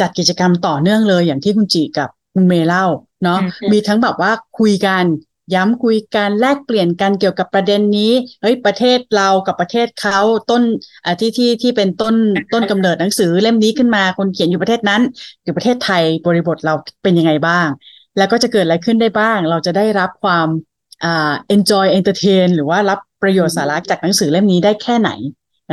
[0.00, 2.84] จัดกิจกรรมต่อเนื่องเลยอย่างที่คุณจีกับคุณเมย์เล่า
[3.24, 5.04] เนาะอืมอืมมีทั้งแบบว่าคุยกัน
[5.54, 10.18] ย้ำคุยกันแลกเปลี่ยนกันเกี่ยวกับประเด็นนี้เฮ้ยประเทศเรากับประเทศเขา
[10.50, 10.62] ต้น
[11.04, 12.14] อ่าที่ที่ที่เป็นต้น
[12.52, 15.02] ต้นกำเนิดหนังสือเล่มนี้ขึ้นมาคนเขียนอยู่ประเทศนั้น
[15.44, 17.68] อยู่ประเทศไทยบริบทเราเป็นยังไงบ้าง
[18.18, 20.48] แล้วก็จะเกิดอะไรขึ้นได้บ้าง เราจะได้รับความ
[21.04, 25.10] อ่า enjoy entertain หรือว่ารับประโยชน์สาระจากหนังสือเล่มนี้ได้แค่ไหน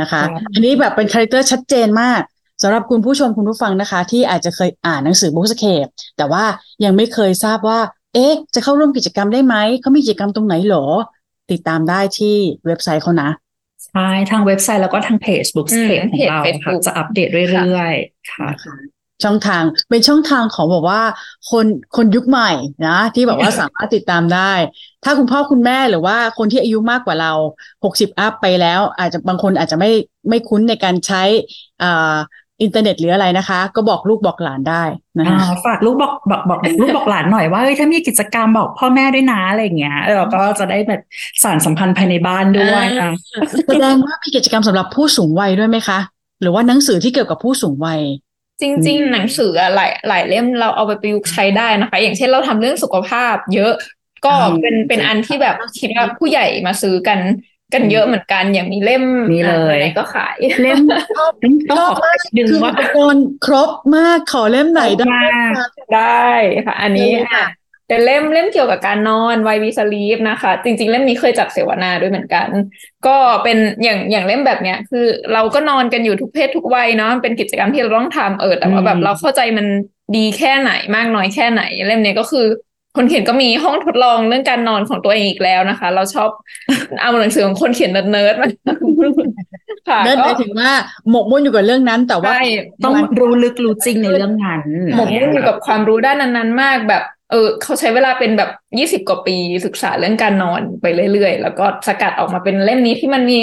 [0.00, 2.20] นะคะครับอันนี้แบบเป็น character ชัดเจนมาก
[2.62, 6.44] สำหรับคุณผู้ชมคุณผู้ฟังนะคะ ที่อาจจะเคยอ่านหนังสือบุ๊กสเคปแต่ว่า
[6.84, 7.78] ยังไม่เคยทราบว่า
[8.14, 10.84] เอ๊ะ จะเข้าร่วมกิจกรรมได้ไหม เขามีกิจกรรมตรงไหนหรอ
[11.50, 12.34] ติดตามได้ที่
[12.66, 13.30] เว็บไซต์เขานะ
[13.88, 18.48] ใช่ ทางเว็บไซต์แล้วก็ทางเพจ Bookscape อืมของเราเพจค่ะ Facebook จะอัปเดตเรื่อยๆ ค่ะ
[19.24, 21.02] ช่องทางเป็นช่องทางของแบบว่า
[21.50, 22.50] คนคนยุคใหม่
[22.86, 24.52] นะ ที่แบบว่าสามารถติดตามได้
[25.04, 27.32] ถ้าคุณพ่อคุณแม่หรือว่าคนที่อายุมากกว่าเรา
[27.84, 29.90] หกสิบอัพไปแล้ว อาจจะบางคนอาจจะไม่
[30.28, 31.22] ไม่คุ้นในการใช้
[31.82, 32.16] อ่า
[32.62, 34.82] อินเทอร์เน็ตหรืออะไรนะคะ ก็บอกลูกบอกหลานได้
[35.18, 41.00] นะอ่าคะฝากลูกบอกบอกบอกบอกลูกบอกหลานหน่อยว่าเอ้ยถ้ามีกิจกรรมบอกพ่อแม่ด้วยนะอะไรอย่างเงี้ยเราก็จะได้แบบ
[41.42, 43.10] สานสัมพันธ์ภายในบ้านด้วยอ่าอะ
[43.68, 45.98] แสดงว่ามีกิจกรรมสำหรับผู้สูงวัยด้วยไหมคะ
[46.40, 48.00] หรือว่าหนังสือที่เกี่ยวกับผู้สูงวัย
[48.60, 53.72] จริง ๆ หนังสืออะหลายหลายเล่มเราเอาไปประยุกต์ใช้ได้นะคะ อย่างเช่นเราทำเรื่องสุขภาพ เยอะ
[54.26, 57.18] ก็อืมเป็นเป็นอันที่แบบคิดว่าผู้ใหญ่มาซื้อกัน
[57.74, 60.78] กันเยอะเหมือนกันอย่างมีเล่มมีเลยไหนๆก็ขายเล่ม
[61.16, 61.32] ชอบ
[61.70, 65.26] ต้องขอมากดึงคืออุว่าปกรณ์ครบมากขอเล่มไหนได้มา
[65.66, 66.30] กได้
[66.66, 67.46] ค่ะ อันนี้เล่มค่ะอะ
[67.88, 72.48] เป็นเล่มเล่มเกี่ยวกับการนอนไววีสลีปนะคะ จริง ๆ เล่มนี้เคยจัดเสวนาด้วยเหมือนกัน
[73.06, 79.66] ก็เป็นอย่างอย่างเล่มแบบเนี้ย คือเราก็นอนกันอยู่ทุกเพศทุกวัยเนาะเป็นกิจกรรมที่เราต้องทำเออแต่ว่าแบบอืมเราเข้าใจมัน
[80.16, 82.46] ดีแค่ไหนมากน้อยแค่ไหน เล่มเนี้ยก็คือ
[82.96, 86.30] คนเขียนก็มีห้องทดลองเรื่องการนอนของตัวเองอีกแล้วนะคะ เราชอบ
[87.00, 88.48] เอาหนังสือของคนเขียนเนิร์ดๆมา
[89.88, 90.70] ค่ะนั่นหก็มายถึงว่า
[91.10, 92.44] หมกมุ่นอยู่กับเรื่องนั้น แต่ว่าใช่
[92.84, 94.62] ต้องรู้ลึกรู้จริงในเรื่องนั้น
[94.96, 103.38] หมกมุ่นอยู่กับความรู้ด้านนั้นๆมากแบบเออเขาใช้เวลาเป็นแบบยี่สิบกว่าปีศึกษาเรื่องการนอนไปเรื่อยๆ แล้วก็สกัดออกมาเป็นเล่มนี้ที่มันมี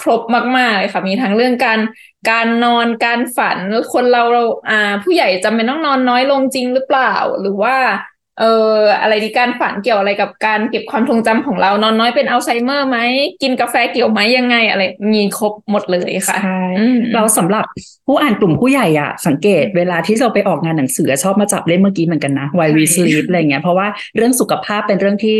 [0.00, 0.22] ครบ
[0.56, 1.80] มากๆเลยค่ะ มีทั้งเรื่องการ
[2.30, 3.58] การนอนการฝัน
[3.92, 7.76] คนเราเราอ่า ผู้ใหญ่จำเป็นต้องนอนน้อยลงจริงหรือเปล่า หรือว่า
[8.42, 12.98] เอ่ออะไรดีการฝันเกี่ยวอะไรกับการเก็บความทรงจำของเรานอนน้อยเป็นอัลไซเมอร์ไหม
[13.42, 17.64] กินกาแฟเกี่ยวไหมยังไง อะไรมีครบหมดเลยค่ะใช่อืมเราสำหรับ
[18.06, 25.38] ผู้อ่านกลุ่มผู้ใหญ่อะ สังเกตเวลาที่เราไปออกงานหนังสือชอบมาจับเล่มเมื่อกี้เหมือนกันนะ Why We Sleep อะไรเงี้ยเพราะว่าเรื่องสุขภาพเป็นเรื่องที่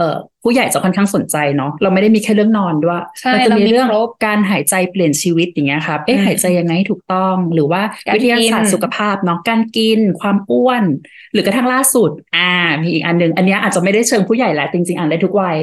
[0.00, 10.84] เอ่อผู้ใหญ่จะค่อนข้างสนใจเนาะเราไม่ได้มีแค่เรื่องนอนด้วยใช่มันจะมีเรามีเรื่องครบการหายใจเปลี่ยนชีวิตอย่างเงี้ยครับเอ๊ะอืมหายใจยังไงให้ถูกต้อง หรือว่าการวิทยาศาสตกิร์นสุขภาพเนาะการกินความอ้วน
[11.32, 12.50] หรือกระทั่งล่าสุด อ่า
[12.82, 15.56] มีอีกอันหนึ่งอันเนี้ยอาจจะไม่ได้เชิงผู้ใหญ่แหละจริงๆ อ่านได้ทุกวัย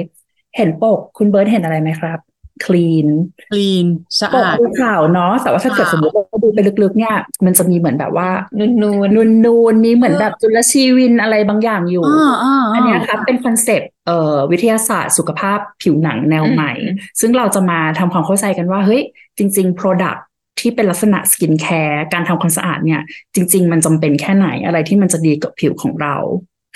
[0.56, 2.20] เห็นปกคุณเบิร์ตเห็นอะไรไหมครับ
[2.66, 3.08] คลีน
[3.52, 3.86] คลีน
[4.20, 7.16] สะปกอาดดูข่าวเนาะแต่ว่าถ้าเกิดค่ะสมมติเราดูไปลึกๆเนี่ย
[7.46, 19.02] มันจะมีเหมือนแบบว่า นูนนูนนูนนูนๆมีเหมือนแบบจุลชีวินอะไรบางอย่างอยู่อ่าอ่าอันเนี้ยครับเป็นคอนเซปต์เอ่อวิทยาศาสตร์สุขภาพผิวหนังแนวใหม่อืมซึ่งเราจะมาทำความเข้าใจกันว่า เฮ้ย
[19.38, 20.20] จริง ๆ Product
[20.60, 23.02] ที่เป็นลักษณะ skincare การทำความสะอาดเนี่ย
[23.36, 26.16] จริง ๆ มันจำเป็นแค่ไหนอะไรที่มันจะดีกับผิวของเรา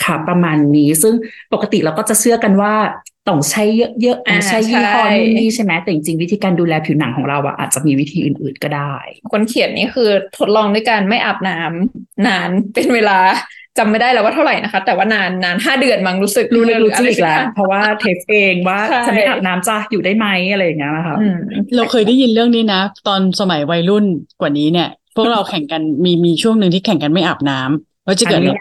[0.04, 1.13] ค่ะประมาณนี้ซึ่ง
[1.54, 2.74] ปกติเราก็จะเชื่อกันว่า
[3.27, 3.63] ต้องใช้
[4.01, 8.93] เยอะๆต้องใช้ยี่ห้อนู่นนี่ใช่ไหมแต่จริงๆวิธีการดูแลผิวหนังของเราอะอาจจะมีวิธีอื่นๆก็ได้
[9.34, 13.19] คนเขียนนี่คือทดลองด้วยการไม่อาบน้ำนานเป็นเวลา
[13.77, 21.38] จำไม่ได้แล้วว่าเท่าไหร่นะคะ แต่ว่านานนานห้าเดือนมั้งรู้สึกรู้เลยรู้หจริอะงไอีกแล้วเพราะว่า test เองว่าใช่ฉันไม่อาบน้ำจ้ะอยู่ได้ไหมอะไรอย่างเงี้ยนะคะอืม
[21.75, 24.05] เราเคยได้ยินเรื่องนี้นะ ตอนสมัยวัยรุ่น
[24.41, 28.51] กว่านี้เนี่ย พวกเราแข่งกันมีมีช่วงหนึ่งที่แข่งกันไม่อาบน้ำว่าจะเกิดอะไร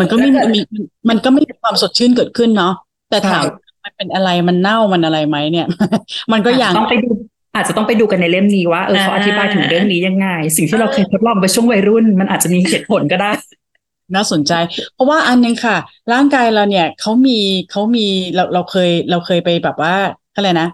[0.00, 0.60] มันก็ไม่มี
[1.08, 2.74] มันก็ไม่มีความสดชื่นเกิดขึ้นเนาะ
[3.10, 3.44] แต่ถาม
[3.84, 5.66] มันเป็นอะไรมันเน่ามันอะไรไหมเนี่ย
[6.32, 7.10] มันก็อย่างต้องไปดู
[7.54, 13.32] อาจจะต้องไปดูกันในเล่มนี้ว่าเออเขาอธิบายถึงเรื่องนี้ยังไง สิ่งที่เราเคยทดลองไปช่วงวัยรุ่น มันอาจจะมีเหตุผลก็ได้
[14.14, 14.52] น่าสนใจ
[14.94, 15.76] เพราะว่าอันหนึงค่ะ
[16.12, 17.38] ร่างกายเราเนี่ยเขามี
[17.70, 19.94] เขามีเราเราเคยเราเคยไปแบบว่า
[20.34, 20.68] อะไรนะ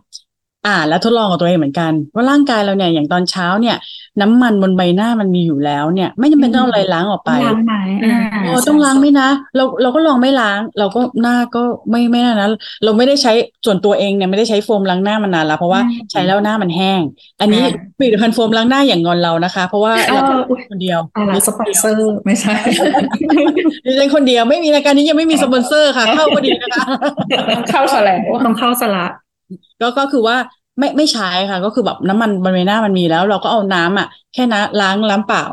[0.66, 3.76] อ่านแล้วทดลองกับตัวเองเหมือนกัน ว่าร่างกายเราเนี่ยอย่างตอนเช้าเนี่ย
[4.20, 12.48] น้ำมันบนใบหน้ามันมีอยู่แล้วเนี่ย ไม่จำเป็นต้องเอาอะไรล้างออกไปล้างไหมอ่าโอ้ต้องล้างไหมนะเราเราก็ลองไม่ล้าง เราก็หน้าก็ไม่ไม่น่านะ
[12.84, 13.32] เราไม่ได้ใช้
[13.66, 17.00] ส่วนตัวเองเนี่ยไม่ได้ใช้โฟมล้างหน้ามานานแล้วเพราะว่าใช้แล้วหน้ามันแห้ง
[17.40, 17.64] อันนี้
[17.98, 22.54] ผลิตภัณฑ์โฟมล้างหน้าอย่างงอนเรานะคะ เพราะว่าเอเราออุ๊ยคนเดียวเอาละสปอนเซอร์ไม่ใช่
[23.84, 26.84] ดิฉันคนเดียวไม่มีรายการนี้ยังไม่มีสปอนเซอร์ค่ะ เข้าพอดีนะคะ
[27.70, 29.06] เข้าซะแล้วต้องเข้าสละ
[29.80, 30.36] ก็ก็คือว่า
[30.78, 35.44] ไม่ไม่ใช้ค่ะ ก็คือแบบน้ำมันบนใบหน้ามันมีแล้ว เราก็เอาน้ำอะ แค่นะล้างล้างเปล่า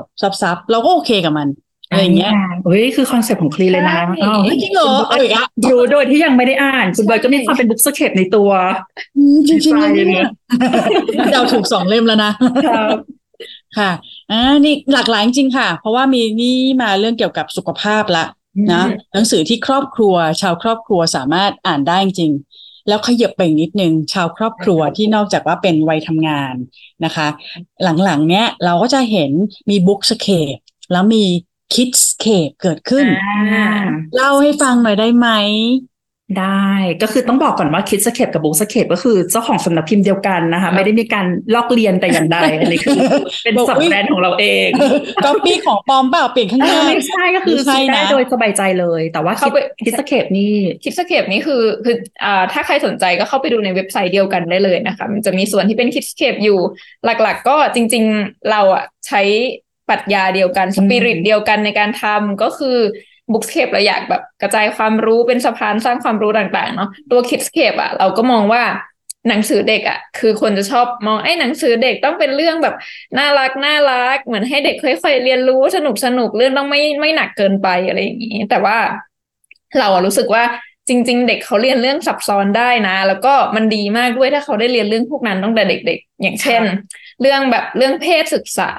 [0.41, 1.47] ซับๆเราก็โอเคกับมัน
[1.89, 2.31] อะไรอย่างเงี้ย
[2.65, 8.49] เฮ้ยคือ concept ของ Clean เลยนะใช่อ้าวเฮ้ยจริงเหรอเอาอีกอะรู้โดยที่ยังไม่ได้อ่าน คุณเบิร์ตก็มีความเป็น Bookscape ในตัว
[9.17, 10.29] อืมจริงๆเลยใจเนี่ย
[11.31, 12.31] เดาถูกสองเล่มแล้วนะ
[12.67, 12.97] ครับ
[13.77, 13.91] ค่ะ
[14.31, 18.25] อ่านี่หลากหลายจริงๆค่ะ เพราะว่ามีนี่มาเรื่องเกี่ยวกับสุขภาพละ
[18.73, 22.54] นะหนังสือที่ครอบครัว ชาวครอบครัวสามารถอ่านได้จริงๆ
[22.87, 26.55] แล้วขยับไปอีกนิดนึงชาวครอบครัวที่นอกจากว่าเป็นวัยทำงาน
[27.05, 27.27] นะคะ
[28.03, 29.31] หลังๆ เนี้ยเราก็จะเห็น
[29.69, 30.57] มี Bookscape
[30.91, 31.23] แล้วมี
[31.73, 33.05] Kidscape เกิดขึ้น
[33.53, 33.67] อ่า
[34.15, 35.27] เล่าให้ฟังหน่อยได้ไหม
[36.39, 36.69] ได้
[37.01, 42.97] ก็คือต้องบอกก่อนว่า Kidscape กับ Bookscape ก็คือเจ้าของสำนักพิมพ์เดียวกันนะคะ ไม่ได้มีการลอกเรียนแต่อย่างใดอันนี้คือ
[43.43, 44.67] เป็นบอกสับอุ๊ยแบรนด์ของเราเอง
[45.25, 56.59] ก๊อปปี้ของปลอมเปล่าเปลี่ยนข้างหน้าไม่ใช่ก็คือไม่ใช่ซื้อได้นะโดยสบายใจเลย แต่ว่าคิเข้าดไปคิดสเคปนี่คิดสเคปนี้คือคืออ่าถ้าใครสนใจก็เข้าไปดูในเว็บไซต์เดียวกันได้เลยนะคะ มันจะมีส่วนที่เป็นคิดสเคปอยู่
[57.05, 59.21] หลัก ๆ ก็จริง ๆ เราอะใช้
[59.89, 62.77] ปรัชญาเดียวกันสปิริตเดียวกันในการทำก็คือ
[63.31, 68.63] บุ๊กสเคปเราอยากแบบกระจายความรู้เป็นสะพานสร้างความรู้ต่างๆเนาะตัวคิดสเคปอะเราก็มองว่า
[69.29, 72.75] หนังสือเด็กอะ คือคนจะชอบมองไอ้หนังสือเด็กต้องเป็นเรื่องแบบ
[73.17, 78.77] น่ารักน่ารัก เหมือนให้เด็กค่อยๆเรียนรู้สนุกสนุกเรื่องต้องไม่ไม่หนักเกินไปอะไรอย่างนี้ แต่ว่า
[79.79, 80.43] เราอะรู้สึกว่า
[80.87, 86.61] จริง ๆ เด็กเขาเรียนเรื่องซับซ้อนได้นะ แล้วก็มันดีมากด้วยถ้าเขาได้เรียนเรื่องพวกนั้นตั้งแต่เด็ก ๆ อย่างเช่น
[87.21, 88.71] เรื่องแบบเรื่องเพศศึกษา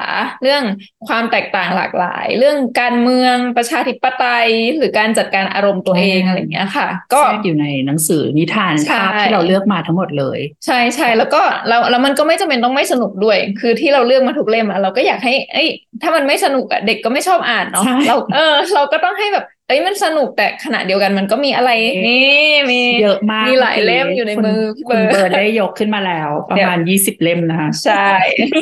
[0.42, 0.62] เรื่อง
[1.08, 15.68] ความแตกต่างหลากหลาย เรื่องการเมืองประชาธิปไตย หรือการจัดการอารมณ์ตัวเองอะไรอย่างเงี้ยค่ะ ก็แทรกอยู่ในหนังสือนิทานใช่ภาพที่เราเลือกมาทั้งหมดเลย ใช่ใช่แล้วก็แล้วแล้วมันก็ไม่จำเป็นต้องไม่สนุกด้วย คือที่เราเลือกมาทุกเล่มอะเราก็อยากให้ เอ้ย
[16.02, 21.70] ถ้ามันไม่สนุกอะเด็กก็ไม่ชอบอ่านเนาะใช่เราเออ เราก็ต้องให้แบบ เอ้ยมันสนุกแต่ขณะเดียวกันมันก็มีอะไร
[22.08, 28.08] นี่มีเยอะมากมีหลายเล่มอยู่ในมือพี่คุณเบิร์ดเบิร์ตได้ยกขึ้นมาแล้ว ประมาณยี่สิบเล่มนะคะใช่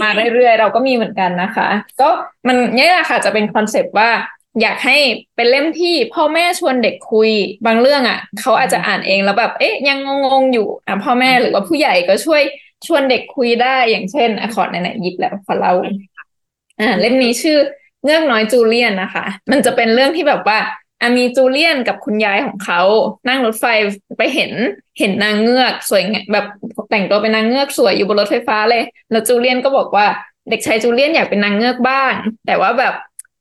[0.02, 1.68] มาเรื่อยๆเราก็มีเหมือนกันนะคะ
[2.00, 2.08] ก็
[2.46, 4.10] มันเนี่ยแหละค่ะจะเป็น concept ว่า
[4.62, 4.96] อยากให้
[5.36, 7.30] เป็นเล่มที่พ่อแม่ชวนเด็กคุย
[7.66, 12.42] บางเรื่องอะเขาอาจจะอ่านเองแล้วแบบเอ๊ะยังงงๆอยู่อะพ่อแม่หรือว่าผู้ใหญ่ก็ช่วย
[12.86, 15.72] ชวนเด็กคุยได้อย่างเช่นอะขอไหนๆหยิบแล้วขอเล่า
[16.80, 17.58] อ่าเล่มนี้ชื่อ
[18.04, 20.58] เงือกน้อยจูเลียนนะคะ มันจะเป็นเรื่องที่แบบว่า
[21.04, 22.80] อะมีจูเลียนกับคุณยายของเขา
[23.28, 23.64] นั่งรถไฟ
[24.18, 24.52] ไปเห็น
[24.98, 26.46] เห็นนางเงือกสวยแบบ
[26.90, 30.06] แต่งตัวเป็นนางเงือกสวยอยู่บนรถไฟฟ้าเลย แล้วจูเลียนก็บอกว่า
[30.50, 32.12] เด็กชายจูเลียนอยากเป็นนางเงือกบ้าง
[32.46, 32.94] แต่ว่าแบบ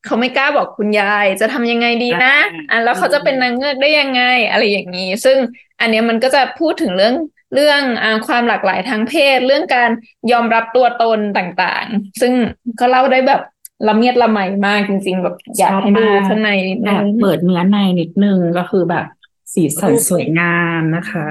[0.05, 2.35] เขาไม่กล้าบอกคุณยายจะทำยังไงดีนะ
[2.71, 4.21] อะแล้วเขาจะเป็นนางเงือกได้ยังไง
[4.51, 5.37] อะไรอย่างนี้ ซึ่ง
[5.79, 7.15] อันเนี้ยมันก็จะพูดถึงเรื่อง
[7.53, 9.89] เรื่องอความหลากหลายทางเพศ เรื่องการ
[10.31, 12.33] ยอมรับตัวตนต่างๆ ซึ่ง
[12.79, 13.41] ก็เล่าได้แบบ
[13.87, 19.05] ละเมียดละไมมากจริง ๆ แบบอยากให้ดูข้างในนิดแอนึบงเปิดเนื้อในนิดนึงก็คือแบบ
[19.53, 21.25] สีสันสวยงามนะคะ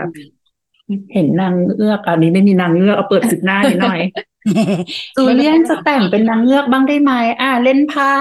[1.12, 4.00] เห็นนางเงือกอันนี้ไม่มีนางเงือกเอาเปิดสุดหน้านิดหน่อย
[5.16, 8.12] จูเลียนจะแต่งเป็นนางเงือกบ้างได้ไหมอ่าเล่นผ้า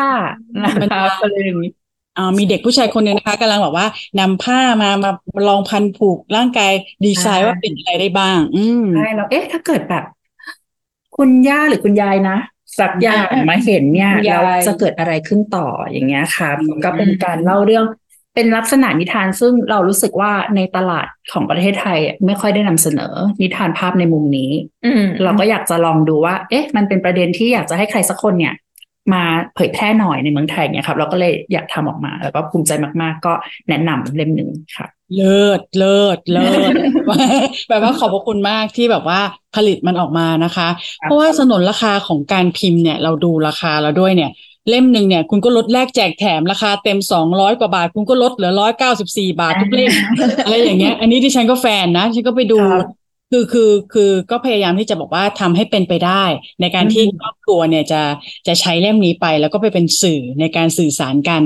[0.64, 1.72] นะคะอะไรอย่างนี้
[2.18, 3.88] อ่ามีเด็กผู้ชายคนหนึ่งนะคะกำลังบอกว่า
[4.20, 5.12] นำผ้ามามา
[5.48, 6.72] ลองพันผูกร่างกาย
[7.06, 10.04] ดีไซน์อ่าว่าเป็นอะไรได้บ้าง อืมใช่แล้วเอ๊ะถ้าเกิดแบบ
[11.18, 12.38] คุณย่าหรือคุณยายนะ
[12.80, 17.86] สักอย่างมาเห็นเนี่ยคุณยายแล้วจะเกิดอะไรขึ้นต่ออย่างเงี้ยครับอืมก็เป็นการเล่าเรื่อง
[18.36, 24.52] เป็นลักษณะนิทานซึ่งเรารู้สึกว่าในตลาดของประเทศไทยไม่ค่อยได้นำเสนอ นิทานภาพในมุมนี้
[24.86, 28.54] อืมเราก็อยากจะลองดูว่า เอ๊ะ มันเป็นประเด็นที่อยากจะให้ใครสักคนเนี่ย
[29.14, 29.24] มา
[29.56, 33.34] เผยแพร่หน่อยในเมืองไทยเนี่ยครับ เราก็เลยอยากทำออกมา แล้วก็ภูมิใจมาก ๆ ก็
[33.70, 36.74] แนะนำเล่มหนึ่งค่ะ เลิศเลิศเลิศ
[37.70, 39.20] แบบว่าขอบพระคุณมากที่แบบว่า
[39.56, 40.68] ผลิตมันออกมานะคะ
[41.02, 44.32] ครับเพราะว่าสนนราคาของการพิมพ์เนี่ย เราดูราคาแล้วด้วยเนี่ย
[44.70, 49.92] เล่มหนึ่งเนี่ย คุณก็ลดแลกแจกแถมราคาเต็มสองร้อยกว่าบาท คุณก็ลดเหลือร้อยเก้าสิบสี่บาททุกเล่ม
[50.44, 52.86] อะไรอย่างเงี้ย อันนี้ที่ฉันก็แฟนนะฉันก็ไปดูครับ
[53.32, 56.24] คือคือคือก็พยายามที่จะบอกว่าทำให้เป็นไปได้
[56.62, 58.02] ในการที่อืมครอบครัวเนี่ยจะ
[58.48, 61.44] จะใช้เล่มนี้ไป แล้วก็ไปเป็นสื่อในการสื่อสารกัน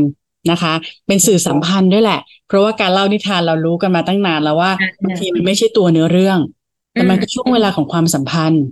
[0.52, 0.74] นะคะ
[1.08, 6.40] เป็นสื่อสัมพันธ์ด้วยแหละ เพราะว่าการเล่านิทานเรารู้กันมาตั้งนานแล้วว่าอ่าบางทีมันไม่ใช่ตัวเนื้อเรื่อง
[6.94, 8.64] แต่มันก็ช่วงเวลาของความสัมพันธ์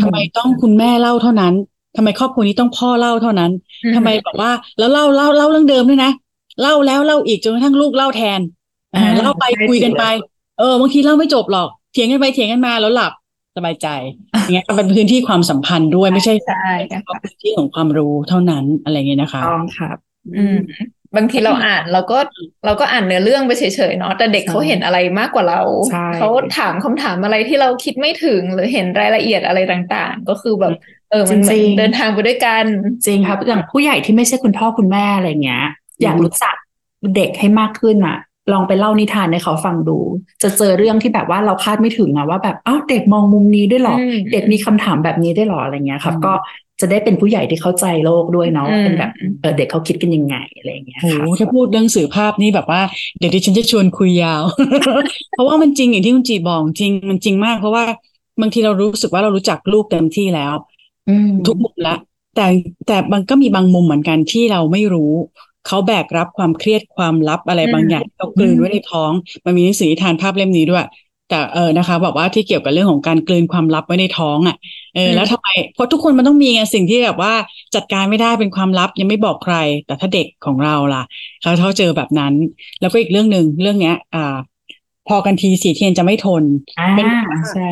[0.00, 1.54] ทำไมต้องคุณแม่เล่าเท่านั้น
[1.96, 3.50] ทำไมครอบครัวนี้ต้องพ่อเล่าเท่านั้น
[3.84, 6.10] อืมทำไมแบบว่าแล้วเล่าเล่าเล่าเรื่องเดิมด้วยนะ
[6.60, 8.40] เล่าแล้วเล่าอีกจนกระทั่งลูกเล่าแทน
[8.94, 10.04] อ่าอ่าเล่าไปใช่คุยกันถูกไป
[10.58, 13.12] เออบางทีเล่าไม่จบหรอกเถียงกันไปเถียงกันมาแล้วหลับ
[13.56, 13.88] สบายใจ
[14.42, 19.96] อย่างเงี้ยก็เป็นพื้นที่ความสัมพันธ์ด้วยไม่ใช่ใช่เฉค่ะพาะพื้นที่ของความรู้เท่านั้นอะไรเงี้ยนะคะต้องครับ
[20.36, 20.56] อืม
[21.16, 22.18] บางทีเราอ่านเราก็
[22.64, 30.72] เราก็อ่านเนื้อเรื่องไปเฉยๆเนาะแต่เด็กใช่เขาเห็นอะไรมากกว่าเราใช่เขาถามคำถามอะไรที่เราคิดไม่ถึงหรือเห็นรายละเอียดอะไรต่างๆ ก็คือแบบ
[31.10, 32.64] เออมันเหมือนจริงๆเดินทางไปด้วยกัน
[33.06, 35.64] จริงครับอย่างผู้ใหญ่ที่ไม่ใช่คุณพ่อคุณแม่อะไรเงี้ย
[36.02, 36.54] อยากรู้จัก
[37.16, 38.18] เด็กให้มากขึ้นอะ
[38.52, 39.98] ลองไปเล่านิทานให้เขาฟังดู
[40.42, 46.32] จะเจอเรื่องที่แบบว่าเราคาดไม่ถึงนะว่าแบบอ้าวเด็กมองมุมนี้ด้วยเหรออืมเด็กมีคำถามแบบนี้ได้วยเหรออะไรเงี้ยครับอืมก็
[46.80, 49.10] จะได้เป็นผู้ใหญ่ที่เข้าใจโลกด้วยเนาะอืมเป็นแบบ
[49.40, 52.80] เออเด็กเขาคิดกันยังไงอะไรเงี้ยโอ้ค่ะโหถ้าพูดเรื่องสื่อภาพนี่แบบว่า
[53.18, 54.42] เดี๋ยวดิฉันจะชวนคุยยาว
[55.32, 57.84] เพราะว่ามันจริงอย่างที่คุณจีบอกจริงมันจริงมาก เพราะว่า
[58.40, 60.54] บางทีเรารู้สึกว่าเรารู้จักลูกเต็มที่แล้ว
[61.08, 61.96] อืมทุกมุมละ
[62.36, 62.46] แต่
[62.86, 65.12] แต่มันก็มีบางมุมเหมือนกันที่เราไม่รู้
[65.66, 69.12] เขาแบกรับความเครียดความลับอะไรอืมบางอย่างที่เขากลืนไว้ในท้อง
[69.44, 70.84] มันมีหนังสือนิทานภาพเล่มนี้ด้วย
[71.28, 74.56] แต่เออนะคะบอกว่าที่เกี่ยวกับเรื่องของการกลืนความลับไว้ในท้องอะ
[74.94, 77.32] เออแล้วทำไมเพราะทุกคนมันต้องมีไงสิ่งที่แบบว่า
[77.74, 79.56] จัดการไม่ได้เป็นความลับยังไม่บอกใคร
[79.86, 81.02] แต่ถ้าเด็กของเราล่ะ
[81.40, 82.34] เขาเขาเจอแบบนั้น
[82.80, 84.36] แล้วก็อีกเรื่องหนึ่งเรื่องเนี้ย อ่า
[85.08, 86.42] พอกันทีสีเทียนจะไม่ทน
[86.78, 87.06] อ่าเป็น
[87.54, 87.70] ใช่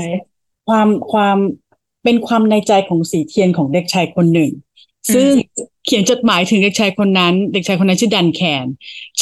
[0.68, 1.36] ความความ
[2.04, 4.50] เป็นความในใจของสีเทียนของเด็กชายคนหนึ่ง
[5.14, 5.28] ซึ่ง
[5.84, 8.66] เขียนจดหมายถึงเด็กชายคนนั้น เด็กชายคนนั้นชื่อดันแคน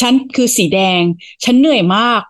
[0.01, 1.03] ฉันคือสีแดง
[1.45, 2.21] ฉันเหนื่อยมาก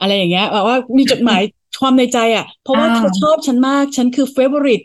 [0.00, 1.40] อะไรอย่างเงี้ยแบบว่ามีจดหมาย
[1.80, 4.80] ความในใจอะ เพราะว่าอ่าเธอชอบฉันมาก ฉันคือเฟเวอริต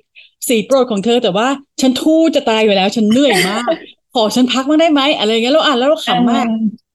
[0.47, 1.47] สีโปรดของเธอแต่ว่า
[1.81, 3.73] ฉันทู่จะตายอยู่แล้ว ฉันเหนื่อยมาก
[4.13, 6.45] ขอฉันพักบ้างได้ไหมอะไรอย่างเงี้ยเราอ่านแล้วเราขำมาก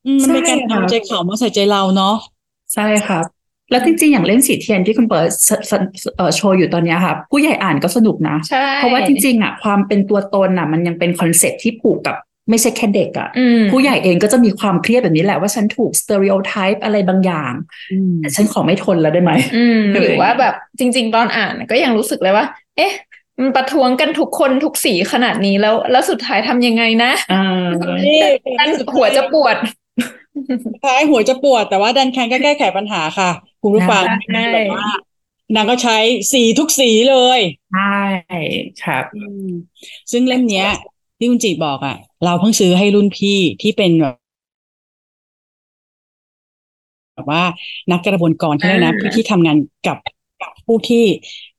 [0.06, 2.14] อืมมันเป็นการใช่ค่ะเอาใจเขามาใส่ใจเราเนาะ
[2.74, 3.24] ใช่ครับ
[3.70, 5.72] แล้วจริงๆ อย่างเล่มสีเทียนที่คุณเปิดสส
[6.16, 12.16] เอ่อโชว์อยู่ตอนเนี้ยค่ะ ผู้ใหญ่อ่านก็สนุกนะใช่เพราะว่าจริงๆอะความเป็นตัวตนอะ มันยังเป็น concept ที่ผูกกับ
[12.50, 17.52] ไม่ใช่แค่เด็กอะอืมผู้ใหญ่เองก็จะมีความเครียดแบบนี้แหละว่าฉันถูกส stereotype อะไรบางอย่าง
[17.92, 22.92] อืมแต่ฉันขอไม่ทนแล้วได้ไหมอืมอะไรหรือว่าแบบจริง ๆ ตอนอ่านก็ยังรู้สึกเลยว่า เอ๊ะ
[23.40, 27.44] มันประท้วงกันทุกคนทุกสีขนาดนี้แล้ว แล้วสุดท้ายทำยังไงนะอ่า
[28.06, 28.20] นี่
[28.58, 29.56] นั่นหัวจะปวด
[30.84, 33.30] ท้ายหัวจะปวด แต่ว่าดันแคนก็แก้ไขปัญหาค่ะ
[33.62, 34.88] คุณผู้ฟังใช่แบบว่า
[35.56, 35.98] นางก็ใช้
[36.32, 37.40] สีทุกสีเลย
[37.74, 37.98] ใช่
[38.84, 39.50] ครับอืม
[40.12, 40.68] ซึ่งเล่มเนี้ย
[41.20, 44.14] ที่คุณจีบอกอะ เราเพิ่งซื้อให้รุ่นพี่ที่เป็นแบบ
[47.14, 47.42] แบบว่า
[47.90, 49.56] นักกระบวนกรที่เรียกนะอ่าผู้ที่ทำงาน
[49.87, 49.98] กับ
[50.42, 51.04] กับผู้ที่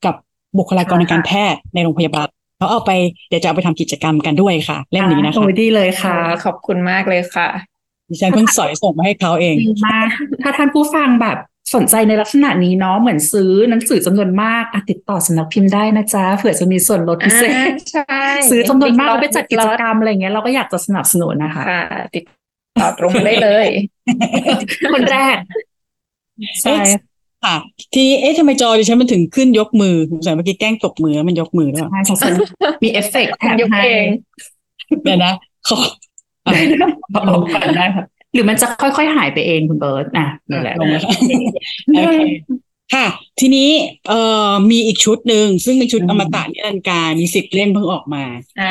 [0.06, 0.16] กับ
[0.58, 2.92] บุคลากรในการแพทย์ในโรงพยาบาลเขาเอาไป
[3.30, 7.48] เดี๋ยวจะเอาไปทำกิจกรรมกันด้วยค่ะ เล่มนี้นะคะโอ้ยดีเลยค่ะ ขอบคุณมากเลยค่ะ
[8.10, 10.08] ดิฉันเพิ่งสอยส่งมาให้เขาเองดีมาก
[10.42, 11.38] ถ้าท่านผู้ฟังแบบ
[11.76, 21.84] สนใจในลักษณะนี้เนาะเหมือนซื้อหนังสือจำนวนมากอะติดต่อสำนักพิมพ์ได้นะจ๊ะเผื่อจะมีส่วนลดพิเศษอ่าใช่ซื้อจำนวนมาก Big แล้วไปจัดกิจ Lot กรรมอะไรเงี้ยเราก็อยากจะสนับสนุนนะคะค่ะ
[22.16, 22.24] ติด
[22.82, 23.68] ต่อตรงได้เลย
[24.94, 25.36] คนแรก
[26.62, 26.76] ใช่
[27.44, 27.56] ค่ะ
[27.94, 32.34] ทีนี้เอ๊ะทำไมจอดิฉันมันถึงขึ้นยกมือสงสัยเมื่อกี้แกล้งตบมือแล้วมันยกมือแล้วใช่ของฉัน
[32.84, 34.08] มีเอฟเฟกต์แถมยกให้เอง
[35.04, 35.34] เดี๋ยวนะ
[35.68, 35.78] ขอ
[36.46, 36.52] อะ
[37.30, 41.04] ลงก่อนได้ครับ หรือมันจะค่อยๆหายไปเองคุณเบิร์ตอะนั่นแหละลงแล้ว
[41.96, 42.20] โอเค
[42.94, 43.06] ค่ะ
[43.40, 43.70] ทีนี้
[44.08, 48.24] เอ่อมีอีกชุดหนึ่งซึ่งเป็นชุดอืมอมตะนิรันดร์การมีสิบเล่มเพิ่งออกมา
[48.60, 48.66] อ่า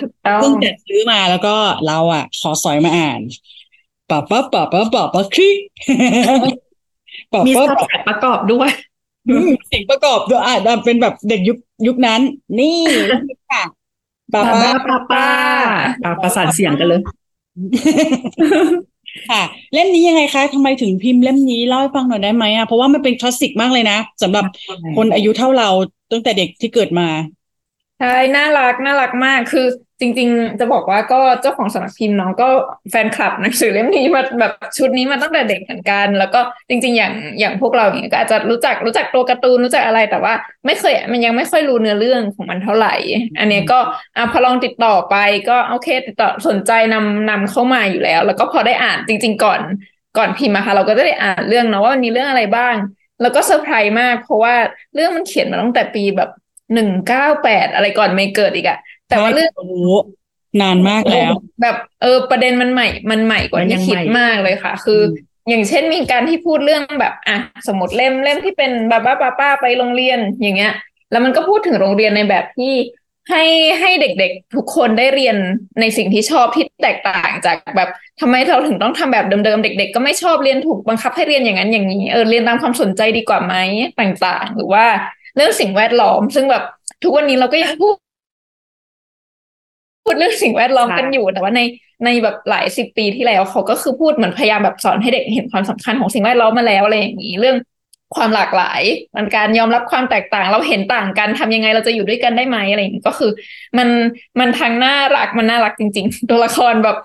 [0.00, 1.54] ถูกต้องเพิ่งจะซื้อมาแล้วก็
[1.86, 3.20] เราอะ ขอสอยมาอ่าน
[4.10, 5.58] ป่าป้าป่าป้าป่าป้าคลิก
[7.32, 8.70] ป่ามีป้าสับป่าแท็กประกอบด้วย
[9.28, 12.20] อืมเสียงประกอบด้วยอะเป็นแบบเด็กยุคยุคนั้น
[12.58, 12.78] นี่
[13.50, 13.62] ค่ะ
[14.32, 15.24] ป่าป้าป้าป้าป้า
[16.02, 17.00] ป้าประสานเสียงกันเลย
[19.30, 24.44] ค่ะ เล่มนี้ยังไงคะทำไมถึงพิมพ์เล่มนี้เล่าให้ฟังหน่อยได้ไหมอะเพราะว่ามันเป็นคลาสสิกมากเลยนะสำหรับ
[24.96, 25.68] คนอายุเท่าเรา
[26.12, 27.08] ตั้งแต่เด็กที่เกิดมา
[27.98, 29.66] ใช่น่ารักน่ารักมากคือ
[30.00, 32.48] จริง ๆ จะบอกว่าก็เจ้าของสำนักพิมพ์น้องก็
[32.90, 40.32] แฟนคลับหนังสือเล่มนี้มาแบบชุดนี้มาตั้งแต่เด็กเหมือนกัน แล้วก็จริง ๆ อย่างอย่างพวกเราอย่างเงี้ยก็อาจจะรู้จักรู้จักตัวการ์ตูนรู้จักอะไรแต่ว่า
[40.66, 42.94] ไม่เคยมันยังไม่ค่อยรู้เนื้อเรื่องของมันเท่าไหร่
[43.38, 43.78] อันนี้ก็
[44.16, 45.16] อะพอลองติดต่อไป
[45.48, 49.60] ก็โอเคติดต่อสนใจนำนำเข้ามาอยู่แล้ว แล้วก็พอได้อ่านจริง ๆ ก่อน
[50.18, 52.74] ก่อนพิมพ์อะค่ะ เราก็จะได้อ่านเรื่องเนาะว่ามันมีเรื่องอะไรบ้าง
[53.20, 54.54] แล้วก็เซอร์ไพรส์มาก เพราะว่า
[54.94, 56.30] เรื่องมันเขียนมาตั้งแต่ปีแบบ
[56.72, 59.74] หนึ่งเก้าแปดอะไรก่อนไม่เกิดอีกอะแต่ว่าเรื่องโอ้โห
[60.62, 65.02] นานมากแล้ว แบบเออประเด็นมันใหม่ มันใหม่กว่ามันยัที่คิดใหม่มากเลยค่ะ คืออ
[65.48, 70.72] อย่างเช่นมีการที่พูดเรื่องแบบอะสมมติเล่มเล่มที่เป็นบ้าบ้าป้าป้าไปโรงเรียนอย่างเงี้ย
[71.10, 72.72] แล้วมันก็พูดถึงโรงเรียนในแบบที่
[73.30, 73.44] ให้
[73.80, 75.36] ให้เด็กๆ ทุกคนได้เรียน
[75.80, 77.88] ในสิ่งที่ชอบที่แตกต่างจากแบบ
[78.20, 83.54] ทำไมเราถึงต้องทำแบบเดิมๆ เด็ก ๆ ก็ไม่ชอบเรียนถูกบังคับให้เรียนอย่างนั้นอย่างนี้เออเรียนตามความสนใจดีกว่าไหม
[84.00, 84.84] ต่างๆ หรือว่า
[85.36, 86.62] เรื่องสิ่งแวดล้อม ซึ่งแบบ
[87.02, 87.94] ทุกวันนี้เราก็ยังพูด
[90.04, 91.60] พูดเรื่องสิ่งแวดล้อมกันอยู่แต่ว่าใน
[92.04, 97.56] ในแบบหลายสิบปีที่แล้วเขาก็คือพูดเหมือนพยายามแบบสอนให้เด็กเห็นความสำคัญของสิ่งแวดล้อมมาแล้วอะไรอย่างนี้เรื่อง
[98.16, 98.82] ความหลากหลาย
[99.16, 103.30] มันการยอมรับความแตกต่าง เราเห็นต่างกันทำยังไงเราจะอยู่ด้วยกันได้ไหมอะไรอย่างนี้ก็คือ
[103.78, 103.88] มัน
[104.40, 106.96] มันทั้งน่ารักมันน่ารักจริง ๆ ตัวละครแบบ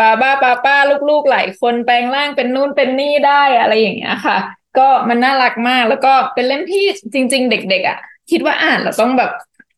[0.00, 0.76] บาบ้าป้าป้า
[1.10, 4.38] ลูกๆหลายคนแปลงร่างเป็นนู่นเป็นนี่ได้อะไรอย่างเงี้ยค่ะ
[4.78, 7.98] ก็มันน่ารักมาก แล้วก็เป็นเล่มที่จริง ๆ เด็ก ๆ อะ
[8.30, 9.30] คิดว่าอ่านแล้วต้องแบบ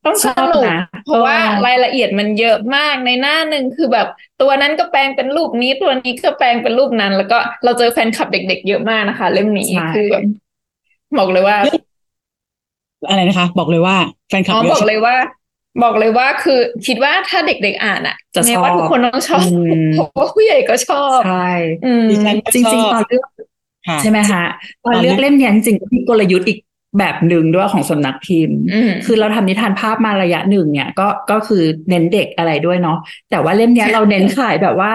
[0.04, 1.36] ต้องสชอบนุกนะเพราะว่า
[1.66, 4.08] รายละเอียดมันเยอะมากในหน้าหนึ่งคือแบบ
[4.40, 10.22] ตัวนั้นก็แปลงเป็นรูปนี้ ตัวนี้ก็แปลงเป็นรูปนั้น แล้วก็เราเจอแฟนคลับเด็ก ๆ เยอะมากนะคะ เล่มนี้ใช่คือแบบ
[11.18, 11.56] บอกเลยว่า
[13.08, 13.96] อะไรนะคะ บอกเลยว่า
[14.28, 15.14] แฟนคลับอ๋อเยบอะอกเลยว่า
[15.82, 19.56] บอกเลยว่าคือ คิดว่าถ้าเด็กๆอ่านอะจะแม้ชอบว่าทุกคนต้องชอบอื
[19.88, 21.48] มเพราะว่าผู้ใหญ่ก็ชอบใช่
[21.84, 23.49] อืมดิฉันก็จริงชๆอบตอนเลือกค่ะ
[24.00, 24.44] ใช่ไหมฮะ
[24.84, 26.58] ตอนเลือกเล่มเนี้ยจริงๆก็มีกลยุทธ์อีก
[26.98, 32.98] แบบหนึ่งด้วยของสำนักพิมพ์อืมคือเราทำนิทานภาพมาระยะหนึ่งเนี่ยก็ก็คือเน้นเด็กอะไรด้วยเนาะ
[33.30, 34.92] แต่ว่าเล่มเนี้ยเราเน้นขายแบบว่า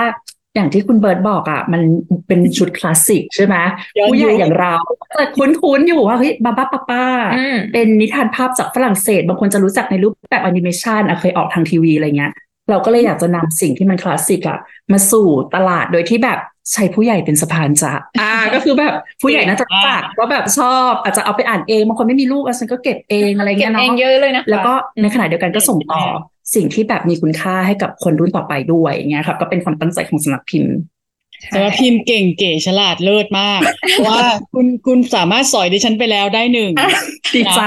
[0.56, 1.82] อย่างที่คุณเบิร์ตบอกอะ มัน
[2.28, 3.56] เป็นชุดคลาสสิกใช่ไหม
[3.98, 4.76] ย้อนยุคผู้ใหญ่อย่างเรา
[5.20, 7.04] จะคุ้นๆอยู่ว่าเฮ้ยบ้าบ้าป้าป้า
[7.38, 12.32] อืมเป็นนิทานภาพจากฝรั่งเศส บางคนจะรู้จักในรูปแบบแอนิเมชันอะเคยออกทางทีวีอะไรเงี้ย
[12.70, 14.60] เราก็เลยอยากจะนำสิ่งที่มันคลาสสิกอะ
[14.92, 16.40] มาสู่ตลาดโดยที่แบบ
[16.74, 26.22] ใช้ผู้ใหญ่เป็นสะพานจะอ่า ก็คือแบบผู้ใหญ่น่าจะฝากว่าแบบชอบ อาจจะเอาไปอ่านเองบางคนไม่มีลูกอะฉันก็เก็บเองอะไรเก็เงี้บยเองเนาะเยอะเลยนะคะแล้วก็ในขณะเดียวกันก็ส่งต่อเก่งมาก
[26.56, 30.74] สิ่งที่แบบมีคุณค่าให้กับคนรุ่นต่อไปด้วยอย่างเงี้ยครับก็เป็นความตั้งใจของสำนักพิมพ์
[31.50, 36.72] แต่ว่าพิมพ์เก่งเก๋ฉลาดเลิศมากเพราะว่าคุณคุณสามารถสอยดิฉันไปแล้วได้หนึ่ง
[37.36, 37.62] ดีใจ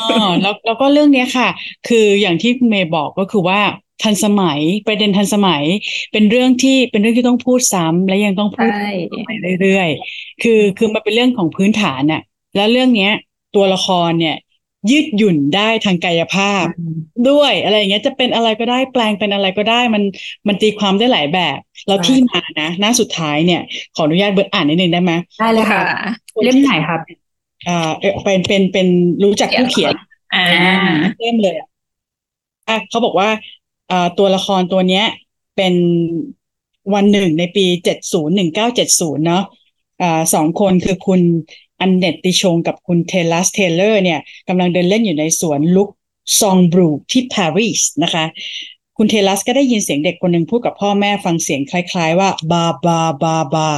[0.00, 1.48] อ๋อแล้วแล้วก็เรื่องเนี้ยค่ะ
[1.88, 3.60] คืออย่างที่คุณเมย์บอกก็คือว่า
[4.02, 5.64] ทันสมัย ประเด็นทันสมัย
[6.12, 8.88] เป็นเรื่องที่เป็นเรื่องที่ต้องพูดซ้ำและยังต้องพูดใช่
[9.24, 12.22] ไปเรื่อยๆ คือคือมันเป็นเรื่องของพื้นฐานน่ะ
[12.56, 13.12] แล้วเรื่องเนี้ย
[13.54, 14.36] ตัวละครเนี่ย
[14.90, 16.66] ยืดหยุ่นได้ทางกายภาพ
[17.28, 20.02] ด้วยอะไรอย่างเงี้ยจะเป็นอะไรก็ได้แปลงเป็นอะไรก็ได้มัน
[20.48, 23.60] มันตีความได้หลายแบบ แล้วใช่ที่มานะหน้าสุดท้ายเนี่ย
[23.94, 26.10] ขออนุญาตเบิร์ตอ่านนิดนึงได้ไหมได้เลยค่ะค่ะ
[26.44, 27.00] เล่มไหนครับ
[27.68, 28.86] อ่าเอ่อเป็นเป็นเป็น
[29.24, 29.94] รู้จักผู้เขียน
[30.34, 30.40] อ่า
[31.18, 31.66] เล่มเลยอะ
[32.68, 33.38] อะเขาบอกว่าอ่า
[34.18, 35.04] ตัวละครตัวเนี้ย
[35.56, 35.74] เป็น
[36.94, 39.44] วันหนึ่งในปีเจ็ดศูนย์หนึ่งเก้าเจ็ดศูนย์เนาะ
[40.02, 41.20] อ่าสองคนคือคุณ
[41.80, 45.88] Annette Tison กับคุณ Talus Taylor เนี่ยกำลังเดินเล่นอยู่ในสวนลุก
[46.40, 48.24] ซองบรูที่ปารีสนะคะ
[48.98, 53.68] คุณเทลัสก็ได้ยินเสียงเด็กคนหนึ่งพูดกับพ่อแม่ฟังเสียงคล้าย ๆ ว่าบาบาบาบา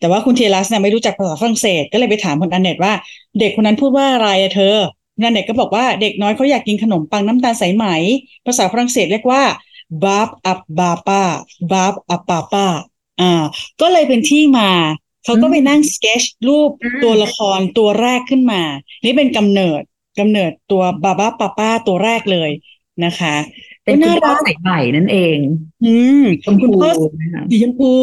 [0.00, 2.92] แต่ว่าคุณเทลัสเนี่ยไม่รู้จักภาษาฝรั่งเศส ก็เลยไปถามคุณอันเนตว่า
[3.38, 4.76] เด็กคนนั้นพูดว่าอะไรอะเธอ
[5.18, 7.86] คุณอันเนตก็บอกว่าเด็กน้อยเขาอยากกินขนมปังน้ำตาลสายไหม
[8.46, 9.42] ภาษาฝรั่งเศสเรียกว่า
[10.04, 11.22] บาบอับบาปา
[11.72, 12.66] บาบอับปาปา
[13.20, 13.32] อ่า
[13.80, 14.70] ก็เลยเป็นที่มา
[15.24, 18.62] เขาก็ไปนั่งสเกจรูปอืมตัวละครตัวแรกขึ้นมา
[19.04, 19.82] นี่เป็นกำเนิด
[20.18, 22.50] กำเนิดตัวบาบาปาปาตัวแรกเลย
[23.04, 23.34] นะคะ
[23.84, 25.36] เป็นน่าคุณพ่อรักใส่ใหม่นั่นเอง
[25.84, 26.90] อืมชมคุณพูพ่อ
[27.20, 27.94] นะคะสีชมพู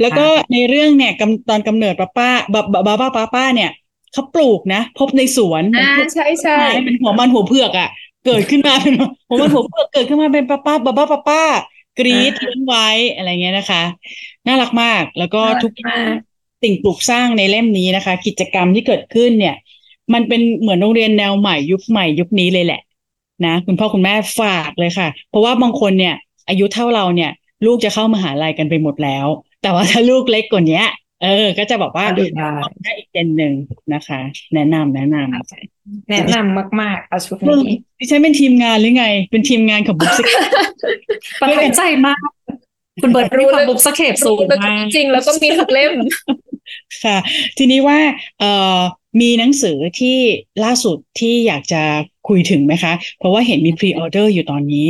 [0.00, 3.70] แล้วก็ในเรื่องเนี่ยกำตอนกำเนิดป้าป้าบาบาบ้าป้าป้าเนี่ย
[4.12, 7.88] เขาปลูกนะ พบในสวนอ่าเหมือนใช่ใช่ไม้เป็นหัวมันหัวเผือกอะ
[8.26, 8.94] เกิดขึ้นมาเป็น
[9.28, 11.42] หัวมันหัวเผือกเกิดขึ้นมาเป็นป้าป้าบาบ้าป้าป้า
[11.98, 13.82] กรีดเลี้ยงไว้อะไรเงี้ยนะคะ
[14.46, 16.14] น่ารักมากแล้วก็ทุกมาก
[16.62, 19.56] สิ่งปลูกสร้างในเล่มนี้นะคะ กิจกรรมที่เกิดขึ้นเนี่ย
[20.14, 22.80] มันเป็นเหมือนโรงเรียนแนวใหม่ยุคใหม่ยุคนี้เลยแหละ
[23.46, 26.14] นะคุณพ่อคุณแม่ฝากเลยค่ะ เพราะว่าบางคนเนี่ย
[26.48, 27.30] อายุเท่าเราเนี่ย
[27.66, 29.26] ลูกจะเข้ามหาลัยกันไปหมดแล้ว
[29.62, 30.82] แต่ว่าถ้าลูกเล็กกว่านี้
[31.22, 32.48] เออ ก็จะบอกว่าก็ดูได้
[32.82, 33.52] ได้อีกเจนหนึ่ง
[33.94, 34.20] นะคะ
[34.54, 40.20] แนะนำแนะนำแนะนำมากๆเอาชุดเออนี้ดิฉันเป็นทีมงานหรือไง เป็นทีมงานของบุ๊กส
[41.40, 42.28] ประทับใจมาก
[43.02, 45.92] คุณเบิร์ตมีความ Bookscape สูงมากจริงๆแล้วก็มีทุกเล่ม
[47.04, 47.18] ค่ะ
[47.58, 47.98] ทีนี้ว่า
[48.40, 48.78] เอ่อ
[49.20, 50.18] มีหนังสือที่
[50.64, 51.82] ล่าสุดที่อยากจะ
[52.28, 54.86] คุยถึงไหมคะ เพราะว่าเห็นมี pre-order อยู่ตอนนี้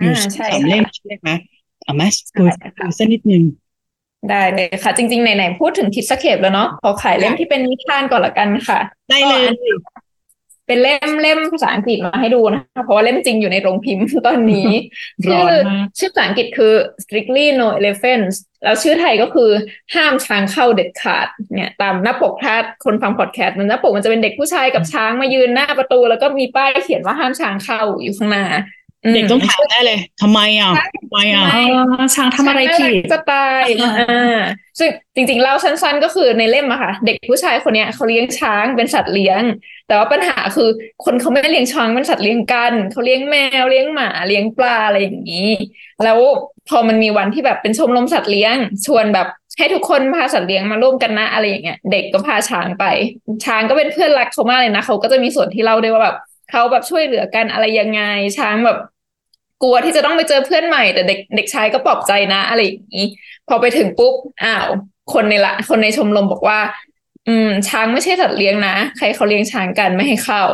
[0.00, 1.36] อยู่อ่าใช่สามค่ะเล่มใช่ไหมคะ
[1.84, 3.42] เอามาคุยใช่ค่ะคุยสักนิดนึง
[4.30, 9.74] ได้เลยค่ะ จริงๆ ไหนๆ พูดถึง Kidscape แล้วเนาะขอขายเล่มที่เป็นนิทานก่อนละกันค่ะ ได้เลยก็อันนี้
[10.66, 14.70] เป็นเล่มเล่มภาษาอังกฤษมาให้ดูนะคะเพราะว่าเล่มจริงอยู่ในโรงพิมพ์ตอนนี้
[15.30, 16.72] ร้ชื่อนอมากชื่อภาษาอังกฤษคือ
[17.04, 19.50] strictly no elephants แล้วชื่อไทยก็คือ
[19.94, 22.54] ห้ามช้างเข้าเด็ดขาดเนี่ย ตามหน้าปกถ้า
[22.84, 34.40] คนฟังพอดแคสต์มันหน้าปกมันจะเป็นเด็กผู้ชายกับช้างมายืนหน้าประตู แล้วก็มีป้ายเขียนว่าห้ามช้างเข้าอยู่ข้างหน้าอืม เด็กต้องถามได้เลยทำไมอะทำไมอะใช่อ๋อช้างทำอะไรผิดจะตายอ่า
[34.78, 39.42] ซึ่งจริงๆเล่าสั้น ๆ ก็คือในเล่มอะค่ะ เด็กผู้ชายคนเนี้ยเขาเลี้ยงช้างเป็นสัตว์เลี้ยง
[39.88, 40.68] แต่ว่าปัญหาคือ
[41.04, 45.50] คนเขาไม่ได้เลี้ยงช้างเป็นสัตว์เลี้ยงกันเขาเลี้ยงแมวเลี้ยงหมาเลี้ยงปลาอะไรอย่างนี้
[46.04, 46.18] แล้ว
[46.68, 49.26] พอมันมีวันที่แบบเป็นชมรมสัตว์เลี้ยง ชวนแบบ
[49.58, 52.84] ให้ทุกคนพาสัตว์เลี้ยงมาร่วมกันนะอะไรอย่างเงี้ยเด็กก็พาช้างไป
[53.44, 56.16] ช้างก็เป็นเพื่อนรักเขามากเลยนะเขาก็จะมีส่วนที่เล่าด้วยว่าแบบ
[56.50, 58.00] เขาแบบช่วยเหลือกันอะไรยังไง
[58.38, 58.78] ช้างแบบ
[59.64, 63.06] กลัวที่จะต้องไปเจอเพื่อนใหม่ แต่เด็กเด็กชายก็ปลอบใจนะ อะไรอย่างนี้
[63.48, 64.66] พอไปถึงปุ๊บอ้าว
[65.12, 66.58] คนในละ คนในชมรมบอกว่า
[67.28, 70.44] อืม ช้างไม่ใช่สัตว์เลี้ยงนะ ใครเขาเลี้ยงช้างกันไม่ให้เข้า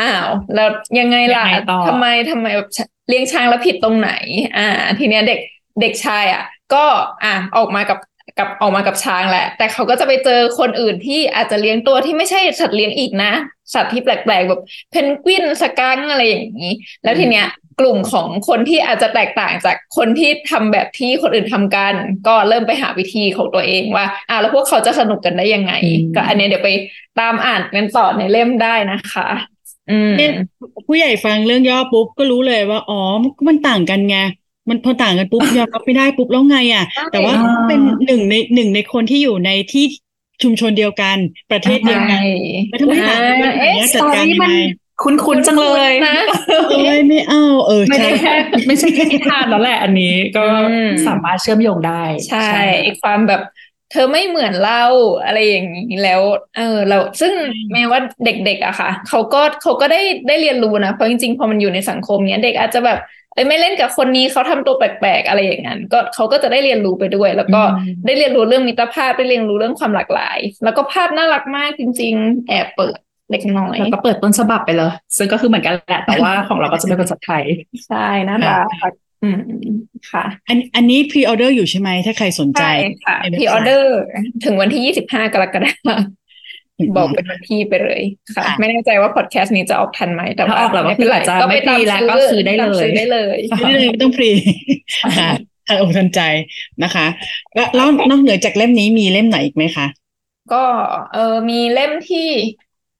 [0.00, 2.68] อ้าวแล้วยังไงล่ะยังไงต่อทำไมทำไมแบบ
[3.08, 4.10] เลี้ยงช้างแล้วผิดตรงไหน
[4.56, 5.40] อ่า ทีเนี้ยเด็ก
[5.80, 6.42] เด็กชายอะ
[6.74, 6.84] ก็
[7.24, 7.98] อะออกมากับ
[8.38, 13.32] กับออกมากับช้างแหละ แต่เขาก็จะไปเจอคนอื่นที่อาจจะเลี้ยงตัวที่ไม่ใช่สัตว์เลี้ยงอีกนะ
[13.74, 14.60] สัตว์ที่แปลกๆแบบ
[14.90, 16.72] เพนกวินสกังอะไรอย่างนี้
[17.04, 17.46] แล้วทีเนี้ย
[17.80, 21.94] กลุ่มของคนที่อาจจะแตกต่างจากคนที่ทำแบบที่คนอื่นทำกัน
[22.26, 26.70] ก็เริ่มไปหาวิธีของตัวเองว่าอ่าแล้วพวกเขาจะสนุกกันได้ยังไงอืมก็อันเนี้ยเดี๋ยวไป
[27.20, 29.28] ตามอ่านกันต่อในเล่มได้นะคะ
[29.90, 30.30] อืมเนี่ย
[30.86, 34.16] ผู้ใหญ่ฟังเรื่องย่อปุ๊บก็รู้เลยว่าอ๋อมันมันต่างกันไง
[34.68, 39.84] มันพอต่างกันปุ๊บยอมรับไม่ได้ปุ๊บแล้วไงอะ แต่ว่าอ่าเป็นหนึ่งในหนึ่งในคนที่อยู่ในที่
[40.42, 41.16] ชุมชนเดียวกัน
[41.52, 42.20] ประเทศเดียวกัน
[42.68, 44.60] แล้วทำไมต่างกันอย่างเอ๊ะเงี้ยสจัดตอการรี่ยังมันไง
[45.02, 46.16] คุ้นๆจังเลยนะ
[46.70, 48.34] เอ้ยไม่เอาเออไม่ใช่ได้แค่
[48.66, 52.50] ไม่ใช่แค่นิทานแล้วแหละ อันนี้ก็อืมสามารถเชื่อมโยงได้ ใช่
[52.82, 53.42] ไอ้ความแบบ
[53.92, 54.84] เธอไม่เหมือนเรา
[55.24, 56.22] อะไรอย่างนี้แล้ว
[56.56, 57.32] เออ เราซึ่ง
[57.72, 62.98] แม้ว่าเด็กๆอะค่ะเขาก็เขาก็ได้ได้เรียนรู้นะเพราะจริงๆพอมันอยู่ในสังคมเนี้ยเด็กอาจจะแบบ
[63.36, 72.98] เอ้ยไม่เล่นกับคนนี้เขาทำตัวแปลกๆอะไรอย่างนั้นก็เขาก็จะได้เรียนรู้ไปด้วย แล้วก็อืมได้เรียนรู้เรื่องมิตรภาพได้เรียนรู้เรื่องความหลากหลาย แล้วก็ภาพน่ารักมากจริง ๆ แอบเปิด
[73.30, 77.44] เล็กน้อยแล้วก็เปิดต้นฉบับไปเลย ซึ่งก็คือเหมือนกันแหละแต่ว่าของเราก็จะเป็นภาษาไทย
[77.86, 78.60] ใช่น่ารั
[78.90, 79.40] กอืม
[80.10, 83.98] ค่ะ อันอันนี้ pre-order อยู่ใช่ไหมถ้าใครสนใจใช่ค่ะในเว็บพไซต์รีออเดอร์
[84.44, 86.00] ถึงวันที่ยี่สิบห้ากรกฎาคม
[86.96, 88.02] บอกเป็นวันที่ไปเลย
[88.34, 94.30] ค่ะค่ะ ไม่แน่ใจว่าพอดแคสต์นี้จะออกทันไหมแต่ว่าถ้าออกแล้วก็คืออาจจะก็ไปไม่ pre แล้วก็ซื้อได้เลยตามซื้อได้เลยไม่ได้เลยไม่ต้อง pre
[95.18, 95.30] ค่ะ
[95.68, 96.20] ทันอกทันใจ
[96.82, 97.06] นะคะ
[97.54, 99.86] แล้วแล้วนอกเหนือจากเล่มนี้มีเล่มไหนอีกไหมคะ
[100.52, 100.64] ก็
[101.14, 102.28] เออมีเล่มที่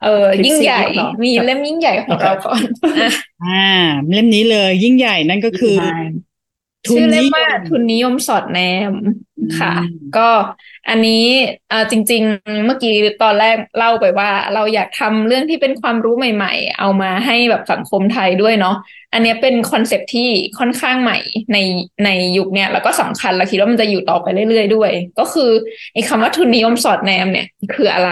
[0.03, 2.61] เออยิ่งใหญ่เหรอมีเล่มยิ่งใหญ่ของโอเคเราก่อน
[3.01, 3.11] อะ
[3.45, 3.68] อ่า
[4.12, 5.77] เล่มนี้เลยยิ่งใหญ่นั่นก็คือ
[6.87, 8.59] ชื่อเล่มนิยว่ามทุนนิยมสอดแน
[8.91, 8.93] ม
[9.59, 10.28] ค่ะอืมก็
[10.88, 11.24] อันนี้
[11.68, 18.76] เอ่อจริง ๆ เมื่อกี้ตอนแรกเล่าไปว่า เราอยากทำเรื่องที่เป็นความรู้ใหม่ ๆ เอามาให้แบบสังคมไทยด้วยเนาะ
[19.12, 20.28] อันเนี้ยเป็น concept ที่
[20.59, 21.18] ค่อนข้างใหม่
[21.53, 21.59] ใน
[22.05, 25.51] ในยุคเนี้ยแล้วก็สำคัญและคิดว่ามันจะอยู่ต่อไปเรื่อยๆด้วย ก็คือ
[25.94, 28.11] ไอ้คำว่าทุนนิยมสอดแนมเนี่ยคืออะไร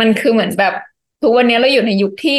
[0.00, 0.74] มันคือเหมือนแบบ
[1.22, 2.38] ทุกวันนี้เราอยู่ในยุคที่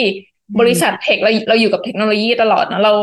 [0.60, 2.94] บริษัทเทคเราเราอยู่กับเทคโนโลยีตลอดนะเรา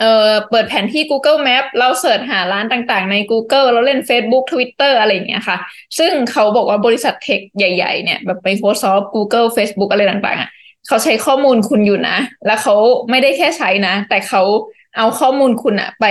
[0.00, 5.58] เอ่อเปิดแผนที่ Google Map เราเสิร์ชหาร้านต่างๆ ใน Google เราเล่น Facebook Twitter อะไรอย่างเงี้ยค่ะ
[5.98, 10.50] ซึ่งเขาบอกว่าบริษัทเทคใหญ่ๆ เนี่ยแบบ Microsoft Google Facebook อะไรต่างๆอะ
[10.86, 12.74] เขาใช้ข้อมูลคุณอยู่นะ แล้วเขา
[13.10, 14.42] ไม่ได้แค่ใช้นะ แต่เขา
[14.96, 16.06] เอาข้อมูลคุณอะไป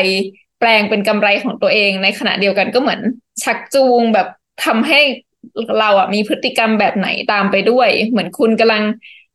[0.59, 2.99] แปลงเป็นกำไรของตัวเอง ในขณะเดียวกันก็เหมือน
[3.43, 4.27] ชักจูงแบบ
[4.65, 4.99] ทำให้
[5.79, 8.83] เราอะมีพฤติกรรมแบบไหนตามไปด้วย เหมือนคุณกำลัง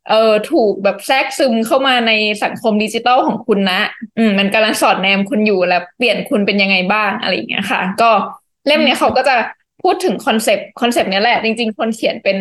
[0.09, 2.13] เออถูกแบบแทรกซึมเข้ามาใน
[2.45, 3.81] สังคมดิจิตอลของคุณนะ
[4.19, 8.11] อืมมันกำลังสอดแนมคุณอยู่แล้วเปลี่ยนคุณเป็นยังไงบ้างอะไรอย่างเงี้ยค่ะ ก็
[8.67, 9.35] เล่มเนี้ยเขาก็จะ
[9.83, 12.39] พูดถึง concept concept นี้แหละ จริง ๆ คนเขียนเป็น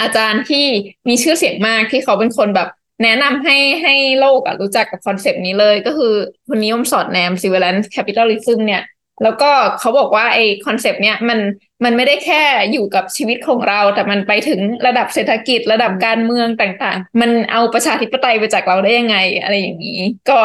[0.00, 0.64] อาจารย์ที่
[1.08, 2.68] มีชื่อเสียงมากที่เขาเป็นคนแบบ
[3.02, 6.12] แนะนำให้ให้โลกอะรู้จักกับคอนเซปต์นี้เลย ก็คือ
[6.46, 8.82] ทุนนิยมสอดแนม surveillance capitalism เนี่ย
[9.22, 9.50] แล้วก็
[9.80, 11.38] เขาบอกว่าไอ้คอนเซปต์เนี้ยมัน
[11.84, 12.42] มันไม่ได้แค่
[12.72, 20.00] อยู่กับชีวิตของเรา แต่มันไปถึงระดับเศรษฐกิจระดับการเมืองต่างๆ มันเอาประชาธิปไตยไปจากเราได้ยังไง อะไรอย่างนี้
[20.30, 20.38] ก็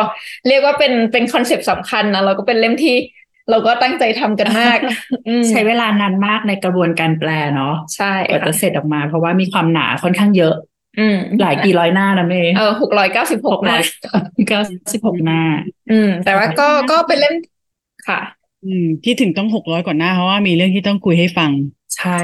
[0.47, 2.95] เรียกว่าเป็นเป็นคอนเซปต์สำคัญนะเราก็เป็นเล่มที่
[3.49, 4.79] เราก็ตั้งใจทำกันมาก
[5.49, 10.55] ใช้เวลานานมากในกระบวนการแปลเนาะใช่กว่าจะเสร็จออกมา เพราะว่ามีความหนาค่อนข้างเยอะ
[10.99, 13.79] อืมหลายกี่ร้อยหน้านะเมย์เออหกร้อยเก้าสิบหกนะ
[14.49, 14.61] เก้า
[14.93, 15.41] สิบหกหน้า
[15.91, 17.35] อืม แต่ว่าก็ก็เป็นเล่ม
[18.07, 18.19] ค่ะ
[18.65, 21.51] อืมที่ถึงต้องหกร้อยก่อนหน้าเพราะว่ามีเรื่องที่ต้องคุยให้ฟัง
[21.97, 22.19] ใช่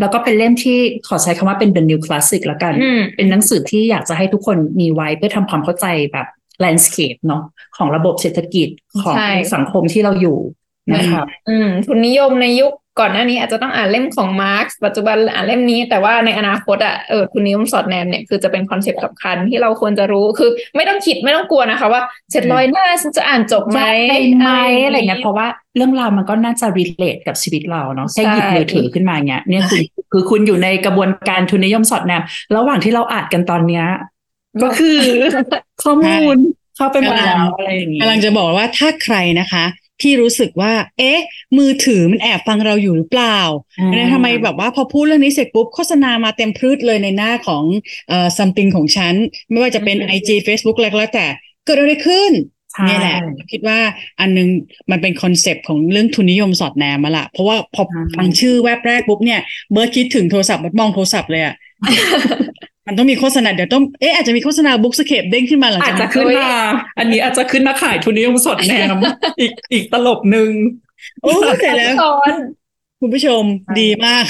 [0.00, 0.78] แล้วก็เป็นเล่มที่
[1.08, 6.26] ขอใช้คำว่าเป็น the new classic แล้วกันอืมเป็นหนังสือที่อยากจะให้ทุกคนมีไว้เพื่อทำความเข้าใจแบบ
[6.64, 7.42] landscape เนาะ
[7.76, 8.68] ของระบบเศรษฐกิจ
[9.02, 10.38] ของใช่สังคมที่เราอยู่
[10.94, 23.80] นะครับอืมทุนนิยมในยุค ก่อนหน้านี้อาจจะต้องอ่านเล่มของมาร์กปัจจุบันอ่านเล่มนี้ แต่ว่าในอนาคตอะเออทุนนิยมสอดแนมเนี่ยคือจะเป็นคอนเซปต์สำคัญที่เราควรจะรู้คือ ไม่ต้องคิดไม่ต้องกลัวนะคะว่าเจ็ดร้อยหน้าฉันจะอ่านจบไหม
[24.10, 24.50] ได้ไหม
[24.86, 29.82] อะไรเงี้ยเพราะว่าเรื่องราวมันก็น่าจะ relate กับชีวิตเราเนาะแค่หยิบใช่มือถือขึ้นมาเนี้ยเนี่ยคือ
[30.12, 32.22] คือคุณอยู่ในกระบวนการทุนนิยมสอดแนม
[32.56, 33.86] ระหว่างที่เราอ่านกันตอนเนี้ย
[34.62, 34.98] ก็คือ
[35.82, 36.36] ข้อมูล
[36.76, 39.64] เข้าไปหมดแล้วอะไรอย่างงี้กำลังจะบอกว่าถ้าใครนะคะ
[40.02, 41.18] ที่รู้สึกว่า เอ๊ะ
[41.58, 43.38] มือถือมันแอบฟังเราอยู่หรือเปล่า
[43.78, 47.64] อ่าแล้วทำไมแบบว่าพอพูดเรื่องนี้เสร็จปุ๊บ โฆษณามาเต็มพืชเลยในหน้าของ
[48.08, 49.14] เอ่อ something ของฉัน
[49.50, 51.26] ไม่ว่าจะเป็น IG Facebook อะไรก็แล้วแต่
[51.64, 52.32] เกิดอะไรขึ้น
[52.72, 53.16] ใช่เนี่ยแหละ
[53.52, 53.78] คิดว่า
[54.20, 54.48] อันนึง
[54.90, 59.40] มันเป็นคอนเซปต์ของเรื่องทุนนิยมสอดแนมมาละเพราะว่าพอใช่ฟังชื่อแวบแรกปุ๊บเนี่ย
[59.72, 61.54] เบิร์ดคิดถึงโทรศัพท์เบิร์ดมองโทรศัพท์เลยอะ
[62.86, 66.50] มันต้องมีโฆษณาเดี๋ยวต้องเอ๊ะอาจจะมีโฆษณา Bookscape เด้งขึ้นมาหลังจากนั้นอาจจากจะขึ้นมา
[66.98, 68.96] อันนี้อาจจะขึ้นมาขายทุนนิยมสอดแนม
[69.40, 70.50] อีกอีกตลบหนึ่ง
[71.22, 71.32] โอ้
[71.62, 72.32] แต่แล้วตอน
[73.00, 74.24] คุณผู้ชมใช่ดีมาก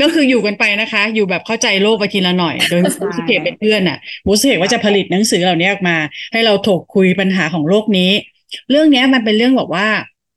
[0.00, 5.96] ก็คืออยู่กันไปนะคะ อยู่แบบเข้าใจโลกไปทีละหน่อย โดย Bookscape เป็นเพื่อนอะ Bookscape ว่าจะผลิตหนังสือเหล่านี้ออกมา
[6.32, 8.10] ให้เราถกคุยปัญหาของโลกนี้
[8.70, 9.88] เรื่องเนี้ยมันเป็นเรื่องแบบว่า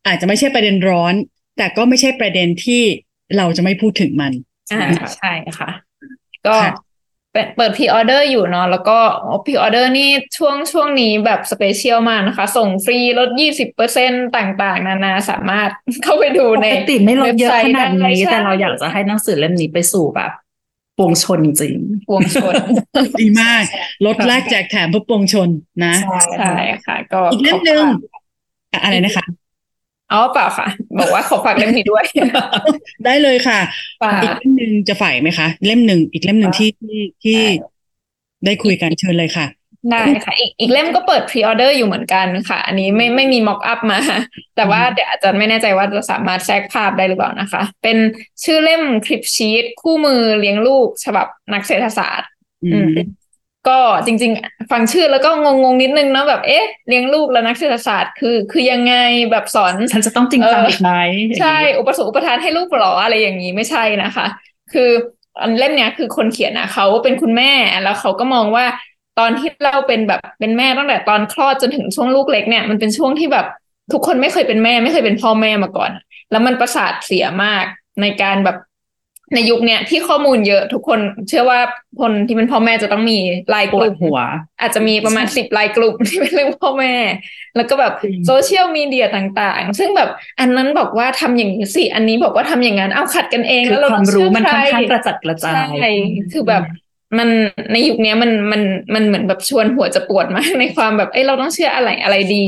[0.07, 1.13] อาจจะไม่ใช่ประเด็นร้อน
[1.57, 2.81] แต่ก็ไม่ใช่ประเด็นที่
[3.37, 4.31] เราจะไม่พูดถึงมัน
[4.71, 5.69] อ่าใช่ค่ะ
[6.47, 6.71] ก็ค่ะ
[7.39, 8.97] เปิดเปิดพรีออเดอร์อยู่เนาะแล้วก็
[9.45, 15.69] พรีออเดอร์นี่ช่วงช่วงนี้แบบ special มากนะคะ ส่งฟรีลดยี่สิบเปอร์เซ็นต์่าง ๆ นานาสามารถ
[16.03, 20.31] เข้าไปดูปในกติไม่ลดเยอะขนาดเว็บไซต์ได้นี้ใช่แต่เราอยากจะให้หนังสือเล่มนี้ไปสู่แบบ
[20.97, 21.75] ปวงชนจริง
[22.09, 22.53] ปวงชน
[23.21, 23.63] ดีมาก
[24.05, 25.49] ลดแลกแจกแถมเพื่อปวงชน
[25.85, 25.93] นะ
[26.37, 27.85] ใช่ค่ะก็อีกเล่มหนึ่ง
[28.71, 29.25] อะอะไรนะคะ
[30.11, 30.67] อ๋อเปล่าค่ะ
[30.99, 32.05] บอกว่าขอฝากเล่มนี้ด้วย
[33.05, 33.59] ได้เลยค่ะ
[34.01, 37.39] ฝากอีกเล่มหนึ่งจะฝ่ายไหมคะ เล่มหนึ่งอีกเล่มหนึ่งที่ที่ที่
[38.45, 39.45] ได้คุยกันเชิญเลยค่ะ
[39.91, 43.99] ได้ค่ะอีกอีกเล่มก็เปิดพรีออเดอร์อยู่เหมือนกันค่ะ อันนี้ไม่ไม่มีม็อกอัพมา
[44.55, 47.97] แต่ว่าเดี๋ยวอาจจะไม่แน่ใจว่าจะสามารถแทรกภาพได้หรือเปล่านะคะ เป็น
[48.43, 52.29] ชื่อเล่มคลิปชีตคู่มือเลี้ยงลูก ฉบับนักเศรษฐศาสตร์
[52.63, 53.18] อือืมม
[53.69, 58.93] ก็จริง ๆ ฟังชื่อแล้วก็งงๆนิดนึงเนาะแบบเอ๊ะเลี้ยงลูกแล้วนักเศรษฐศาสตร์คือ คือยังไง
[59.31, 60.91] แบบสอนๆฉันจะต้องจริงจังเอออีกไหม
[61.39, 64.25] ใช่ อุปสมอุปทานให้ลูกเหรออะไรอย่างนี้ไม่ใช่นะคะ
[64.73, 64.89] คือ
[65.41, 67.51] อันเล่มเนี้ยคือคนเขียนนะเขาเป็นคุณแม่
[67.83, 68.65] แล้วเขาก็มองว่า
[69.19, 73.45] ตอนที่เราเป็นแบบเป็นแม่ตั้งแต่ตอนคลอดจนถึงช่วงลูกเล็กเนี่ยมันเป็นช่วงที่แบบ
[73.93, 75.91] ทุกคนไม่เคยเป็นแม่ ไม่เคยเป็นพ่อแม่มาก่อน
[76.31, 77.65] แล้วมันประสาทเสียมาก
[78.01, 78.57] ในการแบบ
[79.33, 81.59] ในยุคเนี้ยที่ข้อมูลเยอะทุกคน เชื่อว่า
[82.01, 83.19] คนที่เป็นพ่อแม่จะต้องมี
[83.49, 84.19] ไลน์กลุ่มปวดหัว
[84.61, 86.93] อาจจะมีประมาณสิบไลน์กลุ่มที่เป็นเรื่องพ่อแม่
[87.55, 90.09] แล้วก็แบบจริงโซเชียลมีเดียต่างๆ ซึ่งแบบ
[90.39, 95.89] อันนั้นบอกว่าทำอย่างนี้สิอันนี้บอกว่าทำอย่างนั้นเอาขัดกันเองคือแล้วเราต้องรู้เชื่อใคร ความรู้มันค่รอนข้างกระจัดกระจายใช่
[96.33, 96.63] คือแบบ
[97.17, 97.29] มัน
[97.71, 98.61] ในยุคนี้มันมัน
[98.95, 102.45] มันเหมือนแบบชวนหัวจะปวดมากในความแบบเอ้เราต้องเชื่ออะไรอะไรดี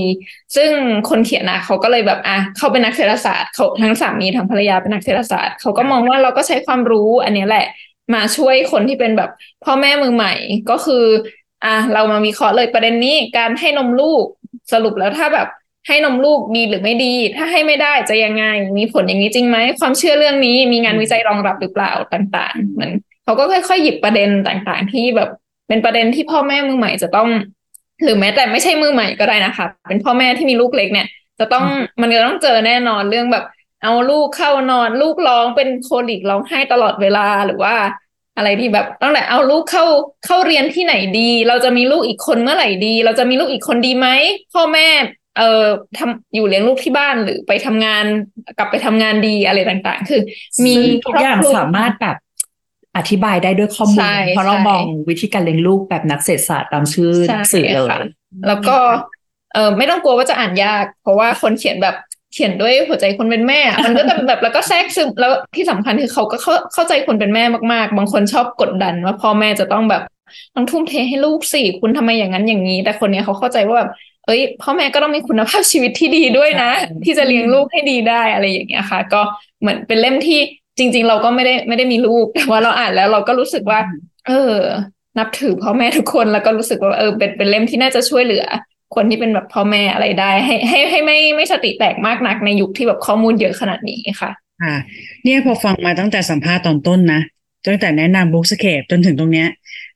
[0.56, 0.70] ซึ่ง
[1.10, 7.66] คนเขียนนะเขาก็เลยแบบอะเขาเป็นนักเศรษฐศาสตร์เขาทั้งสามีทั้งภรรยาเป็นนักเศรษฐศาสตร์เขาก็มองว่าเราก็ใช้ความรู้อันนี้แหละ
[8.14, 9.30] มาช่วยคนที่เป็นแบบ
[9.64, 10.34] พ่อแม่มือใหม่
[10.70, 11.06] ก็คือ
[11.66, 14.26] อะเรามาวิเคราะห์เลยประเด็นนี้การให้นมลูก
[14.74, 15.48] สรุปแล้วถ้าแบบ
[15.88, 18.44] ให้นมลูกดีหรือไม่ดี ถ้าให้ไม่ได้จะยังไง
[18.78, 22.92] มีผลอย่างนี้จริงไหมความเชื่อเรื่องนี้มีงานวิจัยรองรับหรือเปล่าต่าง ๆ เหมือน
[23.32, 25.30] เขาก็ค่อยๆหยิบประเด็นต่างๆ ที่แบบ
[25.68, 27.30] เป็นประเด็นที่พ่อแม่มือใหม่จะต้อง
[28.04, 31.08] หรือแม้แต่ไม่ใช่มือใหม่ก็ได้นะคะ เป็นพ่อแม่ที่มีลูกเล็กเนี่ย
[31.40, 31.66] จะต้อง
[32.02, 33.46] มันจะต้องเจอแน่นอนเรื่องแบบ
[33.84, 37.76] เอาลูกเข้านอน ลูกร้องเป็นโคลิกร้องไห้ตลอดเวลาหรือว่า
[38.38, 39.86] อะไรที่แบบตั้งแต่เอาลูกเข้า
[40.26, 44.08] เข้าเรียนที่ไหนดี เราจะมีลูกอีกคนเมื่อไหร่ดี เราจะมีลูกอีกคนดีไหม
[44.54, 44.88] พ่อแม่
[45.38, 45.66] เอ่อ
[45.98, 48.06] ทำอยู่เลี้ยงลูกที่บ้านหรือไปทำงาน
[48.58, 50.22] กลับไปทำงานดีอะไรต่างๆ คือ
[50.66, 52.16] มีซึ่งทุกอย่างครบคลุมสามารถแบบ
[52.98, 58.00] อธิบายได้ด้วยข้อมูลใช่เพราะเราใช่มองวิธีการเลี้ยงลูกแบบนักเศรษฐศาสตร์ตามชื่อใช่สื่อเลยค่ะ
[58.48, 58.78] แล้วก็
[59.54, 61.96] เออไม่ต้องกลัวว่าจะอ่านยาก เพราะว่าคนเขียนแบบ
[62.34, 70.04] เขียนด้วยหัวใจคนเป็นแม่อะมันก็จะแบบแล้วก็แทรกซึมแล้วที่สำคัญคือเขาก็เข้าเข้าใจคนเป็นแม่มากๆ บางคนชอบกดดันว่าพ่อแม่จะต้องแบบ
[70.56, 73.90] ต้องทุ่มเทให้ลูกสิคุณทำไมอย่างนั้นอย่างนี้ แต่คนเนี้ยเขาเข้าใจว่าแบบ
[74.26, 76.72] เอ้ยพ่อแม่ก็ต้องมีคุณภาพชีวิตที่ดีด้วยนะ
[77.04, 79.22] ที่จะเลี้ยงลูกให้ดีได้อะไรอย่างเงี้ยค่ะ ก็
[79.60, 80.40] เหมือนเป็นเล่มที่
[80.82, 83.80] จริง ๆ เราก็ไม่ได้ไม่ได้มีลูกแต่ว่าเราอ่านแล้วเราก็รู้สึกว่า
[84.28, 84.56] เออ
[85.18, 88.46] นับถือพ่อแม่ทุกคนแล้วก็รู้สึกว่าเออเป็นเป็นเล่มที่น่าจะช่วยเหลือ
[88.96, 94.76] คนที่เป็นแบบพ่อแม่อะไรได้ ให้ให้ให้ไม่ไม่สติแตกมากนักในยุคที่แบบข้อมูลเยอะขนาดนี้ค่ะค่ะ
[95.24, 97.22] เนี่ยพอฟังมาตั้งแต่สัมภาษณ์ตอนต้นนะ
[97.68, 99.48] ตั้งแต่แนะนำบุ๊กสเคปจนถึงตรงเนี้ย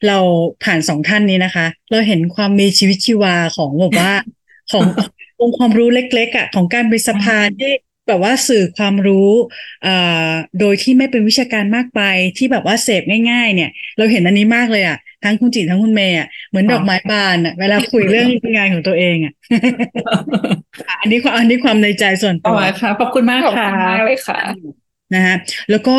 [0.08, 0.18] เรา
[0.64, 4.12] ผ่านสองท่านนี้นะคะ เราเห็นความมีชีวิตชีวาของแบบว่า
[4.72, 4.84] ของ
[5.42, 7.72] องค์ความรู้เล็กๆอะของการเป็นสภาที่
[8.08, 9.32] แบบว่าสื่อความรู้
[9.86, 12.02] อ่าโดยที่ไม่เป็นวิชาการมากไป
[12.38, 19.34] ที่แบบว่าเสพง่ายๆ เนี่ย เราเห็นอันนี้มากเลยอะทั้งคุณจิตทั้งคุณเมย์อะเหมือนดอกไม้บานอะเวลาคุยเรื่องงานของตัวเองอะ
[21.02, 24.40] อันนี้ความอันนี้ความในใจส่วนต่ตัอวค่ะขอบคุณมากขอบค่ะคุณมากเลยค่ะ
[25.16, 25.36] นะฮะ
[25.72, 25.98] แล้วก็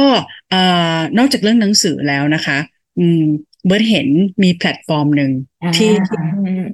[0.50, 0.62] เอ่
[0.96, 2.58] อนอกจากเรื่องหนังสือแล้วนะคะ
[2.98, 3.22] อืม
[3.66, 4.08] เบิร์ดเห็น
[4.42, 5.30] มีแพลตฟอร์มหนึ่ง
[5.62, 6.18] อ่าที่ที่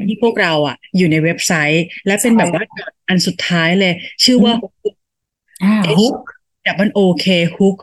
[0.09, 2.63] ที่พวกเราอะ อยู่ในเว็บไซต์ และเป็นใช่แบบว่า
[3.09, 3.93] อันสุดท้ายเลย
[4.25, 5.02] ชื่อว่าอ่า
[5.99, 6.15] Hook
[6.67, 7.27] double o k
[7.57, 7.77] Hook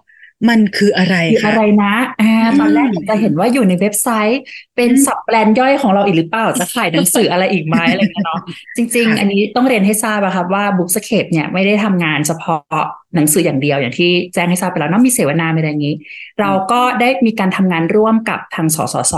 [0.50, 4.42] มันคืออะไรคะคืออะไรนะอ่าอืมตอนแรกจะเห็นว่าอยู่ในเว็บไซต์
[4.76, 8.40] เป็นอืม sub brand ย่อยของเราอีกหรือเปล่า จะขายหนังสืออะไรอีกไหมอะไรเงี้ยเนาะ
[8.76, 12.62] จริงค่ะๆอันนี้ต้องเรียนให้ทราบอะครับว่า Bookscape เนี่ยไม่ได้ทำงานเฉพาะ
[13.16, 15.96] หนังสืออย่างเดียวอย่างที่แจ้งให้ทราบไปแล้วเนอะมีเสวนามีอะไรอย่างนี้
[16.40, 19.14] เราก็ได้มีการทำงานร่วมกับทางสสส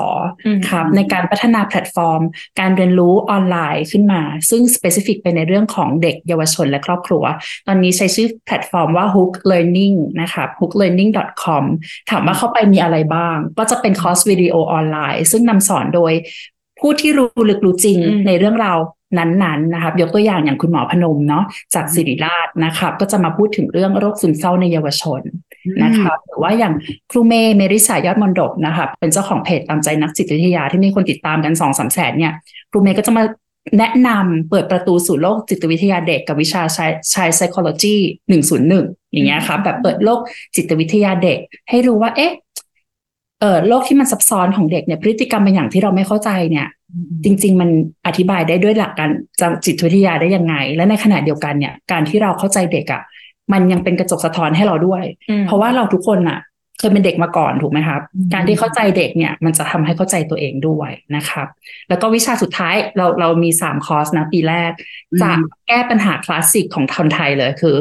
[0.46, 2.22] อืมครับในการพัฒนาแพลตฟอร์ม
[2.60, 7.24] การเรียนรู้ออนไลน์ขึ้นมา ซึ่ง specific ไปในเรื่องของเด็กเยาวชนและครอบครัว
[7.68, 11.64] ตอนนี้ใช้ชื่อแพลตฟอร์มว่า Hook Learning นะครับ hooklearning.com
[12.10, 16.14] ถามว่าเข้าไปมีอะไรบ้าง ก็จะเป็นคอร์สวิดีโอออนไลน์ ซึ่งนำสอนโดย
[16.82, 18.78] ผู้ที่รู้ลึกรู้จริงอืมในเรื่องราว
[19.18, 21.44] นั้นๆนะครับยกตัวอย่างอย่างคุณหมอพนมเนาะ
[21.76, 25.22] จากศิริราชนะครับก็จะมาพูดถึงเรื่องโรคซึมเศร้าในเยาวชน
[25.84, 26.74] นะครับหรือว่าอย่าง
[27.12, 32.34] ครูเมย์เมริสายอดมนดบนะคะเป็นเจ้าของเพจตามใจนักจิตวิทยาที่มีคนติดตามกันสองสามแสนเนี่ย
[32.72, 33.24] ครูเมย์ก็จะมา
[33.78, 37.96] แนะนำเปิดประตูสู่โลกจิตวิทยาเด็กกับวิชาชายชาย psychology
[38.30, 40.20] หนึ่งศูนย์หนึ่งอย่างเงี้ยครับแบบเปิดโลก
[40.56, 41.38] จิตวิทยาเด็ก
[41.70, 42.34] ให้รู้ว่าเอ๊ะ
[43.42, 46.68] เออโลกที่มันซับซ้อนของเด็กเนี่ยพฤติกรรมบางอย่างที่เราไม่เข้าใจเนี่ย
[47.24, 47.70] จริง ๆ มัน
[48.08, 49.10] อธิบายได้ด้วยหลักการ
[49.66, 53.02] จิตวิทยาได้ยังไง และในขณะเดียวกันเนี่ย การที่เราเข้าใจเด็กอะ่ะ
[53.54, 56.40] มันยังเป็นกระจกสะท้อนให้เราด้วยอืมเพราะว่าเราทุกคนอะ
[56.80, 61.48] เคยเป็นเด็กมาก่อนถูกไหมครับอืมการที่เข้าใจเด็กเนี่ย มันจะทำให้เข้าใจตัวเองด้วยนะครับ
[61.90, 64.72] แล้วก็วิชาสุดท้ายเราเรามีสามคอร์สนะปีแรก
[65.22, 65.30] จะ
[65.68, 67.76] แก้ปัญหาคลาสสิกของคนไทยเลยคือ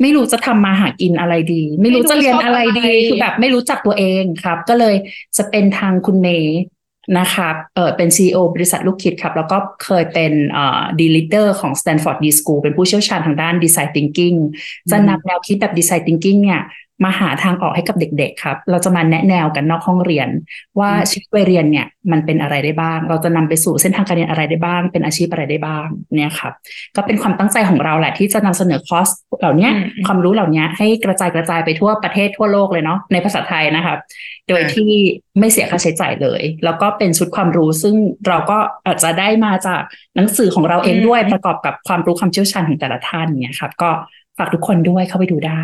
[0.00, 4.94] ไม่รู้จะทำมาหากินอะไรดี ไม่รู้จะเรียนอะไรดี คือแบบไม่รู้จักตัวเองครับ ก็เลย
[5.36, 6.58] จะเป็นทางคุณเมย์
[7.18, 14.36] นะครับเออเป็น CEO บริษัทลูกคิดครับ แล้วก็เคยเป็นเอ่อดีลิเดอร์ของ Stanford D School เป็นผู้เชี่ยวชาญทางด้าน Design Thinking
[14.90, 16.62] จะนำแนวคิดแบบ Design Thinking เนี่ย
[17.04, 20.28] มาหาทางออกให้กับเด็กๆครับ เราจะมาแนะแนวกันนอกห้องเรียน
[20.78, 25.86] ว่าอืมชีวิตวัยเรียนเนี่ยมันเป็นอะไรได้บ้าง เราจะนำไปสู่เส้นทางการเรียนอะไรได้บ้าง เป็นอาชีพอะไรได้บ้าง
[26.16, 26.52] เนี่ยครับ
[26.96, 29.08] ก็เป็นความตั้งใจของเราแหละที่จะนำเสนอคอร์ส
[29.40, 33.98] เหล่าเนี้ยอืมอืมความรู้เหล่านี้ให้กระจายกระจายไปทั่วประเทศทั่วโลกเลยเนาะในภาษาไทยนะครับ
[34.48, 34.92] โดยค่ะที่
[35.38, 37.94] ไม่เสียค่าใช้จ่ายเลย แล้วก็เป็นชุดความรู้ซึ่ง
[38.26, 39.82] เราก็อาจจะได้มาจาก
[40.16, 43.90] หนังสือของเราเองด้วยประกอบกับความรู้ความเชี่ยวชาญของแต่ละท่านเนี่ยครับ ก็
[44.38, 45.62] ฝากทุกคนด้วยเข้าไปดูได้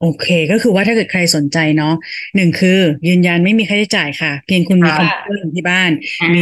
[0.00, 1.94] โอเค ก็คือว่าถ้าเกิดใครสนใจเนาะ
[2.36, 6.40] หนึ่งคือ ยืนยันไม่มีค่าใช้จ่ายค่ะ เพียงคุณมีคอมค่ะพิวเตอร์อยู่ที่บ้านอ่ามี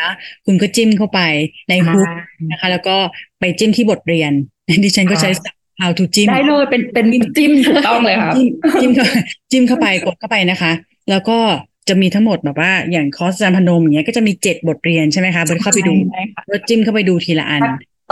[0.00, 0.10] นะ
[0.46, 1.20] คุณก็จิ้มเข้าไป
[1.68, 2.08] ในฮุก
[2.50, 2.96] นะคะ แล้วก็
[3.40, 4.32] ไปจิ้มที่บทเรียน
[4.84, 5.30] ดิฉันก็ใช้
[5.80, 7.06] how to จิ้มได้เลยเป็นเป็น
[7.36, 8.50] จิ้มถูกต้องเลยครับจิ้ม
[8.80, 9.06] จิ้มเข้า
[9.50, 10.72] จิ้มเข้าไปกดเข้าไปนะคะ
[11.10, 11.38] แล้วก็
[11.88, 17.62] จะมีทั้งหมดแบบว่า อย่างคอร์สอาจารย์พนมอย่างเงี้ยก็จะมีเจ็ดบทเรียนใช่ไหมคะเบิร์ดเข้าไปดูใช่ค่ะก็จิ้มเข้าไปดูทีละอัน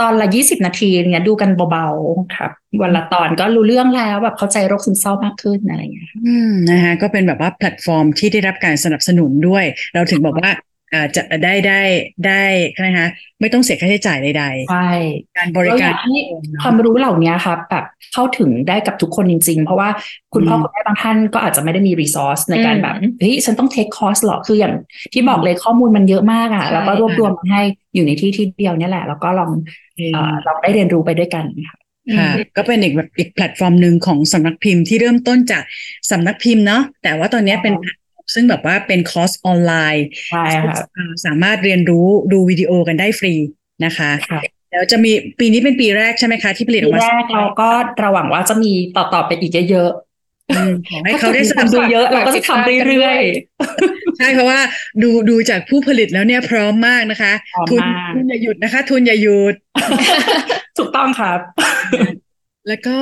[0.01, 10.72] ตอนละยี่สิบนาทีเนี่ยดูกันเบาๆครับวันละตอนก็รู้เรื่องแล้วแบบเข้าใจโรคซึมเศร้ามากขึ้นอะไรอย่างเงี้ยอืมนะคะก็เป็นแบบว่าแพลตฟอร์มที่ได้รับการสนับสนุนด้วย เราถึงบอกว่าอ่า
[11.15, 11.81] จะได้ได้
[12.27, 12.43] ได้
[12.83, 13.07] นะคะ
[13.41, 16.15] ไม่ต้องเสียค่าใช้จ่ายใดใช่ๆการบริเราอการยากให้
[16.61, 19.89] ความรู้เหล่านี้ครับแบบเข้าถึงได้กับทุกคนจริง ๆ เพราะว่า
[20.33, 24.73] คุณพ่ออืมคุณแม่บางท่านก็อาจจะไม่ได้มี resource ในการอืมแบบเฮ้ยฉันต้อง take course หรอคืออย่าง
[25.13, 27.61] ที่บอกเลยข้อมูลมันเยอะมากอะใช่แล้วก็รวบรวมมาให้
[27.95, 29.51] อยู่ในที่ที่เดียวเนี่ยแหละ แล้วก็ลอง
[30.11, 31.77] เอ่อลองได้เรียนรู้ไปด้วยกันค่ะ
[32.17, 35.63] ค่ะก็เป็นอีกแบบอีกแพลตฟอร์มหนึ่งของสำนักพิมพ์ที่เริ่มต้นจาก
[36.11, 37.73] สำนักพิมพ์เนาะแต่ว่าตอนนี้เป็น
[38.33, 43.33] ซึ่งแบบว่าเป็นคอร์สออนไลน์ใช่ค่ะอ่าสามารถเรียนรู้ดูวิดีโอกันได้ฟรี
[43.85, 47.69] นะคะค่ะแล้วจะมีปีนี้เป็นปีแรกใช่ไหมคะ ที่ผลิตอปีอกมาแรกเราก็
[48.03, 49.91] ระหวังว่าจะมีต่อๆไปอีกเยอะ
[50.55, 53.21] อืมขอให้เขาได้สถ้นับคนสดูนุนเยอะเราก็จะทำเรื่อย
[54.17, 54.59] ใช่เพราะว่า
[55.01, 61.39] ดูดูจากผู้ผลิตแล้วเนี่ยพร้อมมากนะคะพร้อมทุนมากทุนอย่าหยุดนะคะ ทุนอย่าหยุดๆถูกต้องครับ
[62.67, 62.97] แล้วก็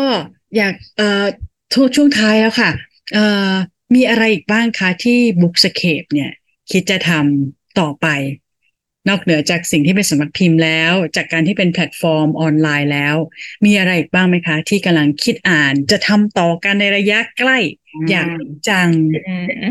[0.58, 1.26] อยากเอ่อ
[1.74, 2.70] ช่วงช่วงท้ายแล้วค่ะ
[3.14, 3.52] เอ่อ
[3.96, 6.32] มีอะไรอีกบ้างคะที่ Bookscape เนี่ย
[6.72, 8.08] คิดจะทำต่อไป
[9.10, 13.16] นอกเหนือจากสิ่งที่เป็นสำนักพิมพ์แล้ว จากการที่เป็นแพลตฟอร์มออนไลน์แล้ว
[13.66, 17.58] มีอะไรอีกบ้างไหมคะ ที่กำลังคิดอ่านจะทำต่อกันในระยะใกล้
[18.10, 18.28] อยาก
[18.70, 18.90] จัง
[19.28, 19.64] อืม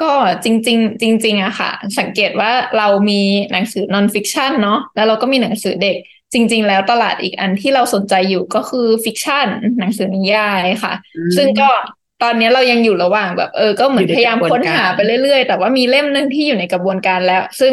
[0.00, 0.12] ก็
[0.44, 3.22] จริง ๆ จริง ๆอะค่ะ สังเกตว่าเรามี
[3.52, 5.96] หนังสือ non-fiction เนาะแล้วเราก็มีหนังสือเด็ก
[6.32, 9.46] จริง ๆ แล้วตลาดอีกอันที่เราสนใจอยู่ก็คือ fiction
[9.78, 11.70] หนังสือนิยายค่ะอืมซึ่งก็
[12.22, 17.72] ตอนนี้เรายังอยู่ระหว่างแบบเออก็เหมือนอยู่ในพยายามกระบวนค้นหาการไปเรื่อยๆ แต่ว่ามีเล่มหนึ่งที่อยู่ในกระบวนการแล้ว ซึ่ง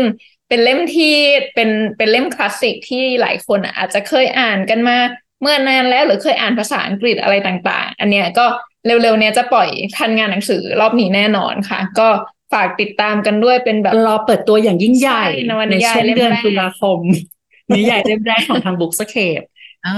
[0.50, 1.16] เป็นเล่มที่
[1.56, 4.98] เป็นเป็นเล่มคลาสสิกที่หลายคนอาจจะเคยอ่านกันมา
[5.41, 8.46] เมื่อนานแล้วหรือเคยอ่านภาษาอังกฤษอะไรต่างๆ อันเนี้ยก็
[8.86, 12.08] เร็วๆเนี้ยจะปล่อยทันงานหนังสือรอบนี้แน่นอนค่ะ ก็
[12.54, 17.00] ฝากติดตามกันด้วยเป็นแบบรอเปิดตัวอย่างยิ่งใหญ่ใช่นวนิในยายช่วงเล่มเดือนแรกตุลาคม
[17.76, 19.44] นิยายเล่มแรกของทาง Bookscape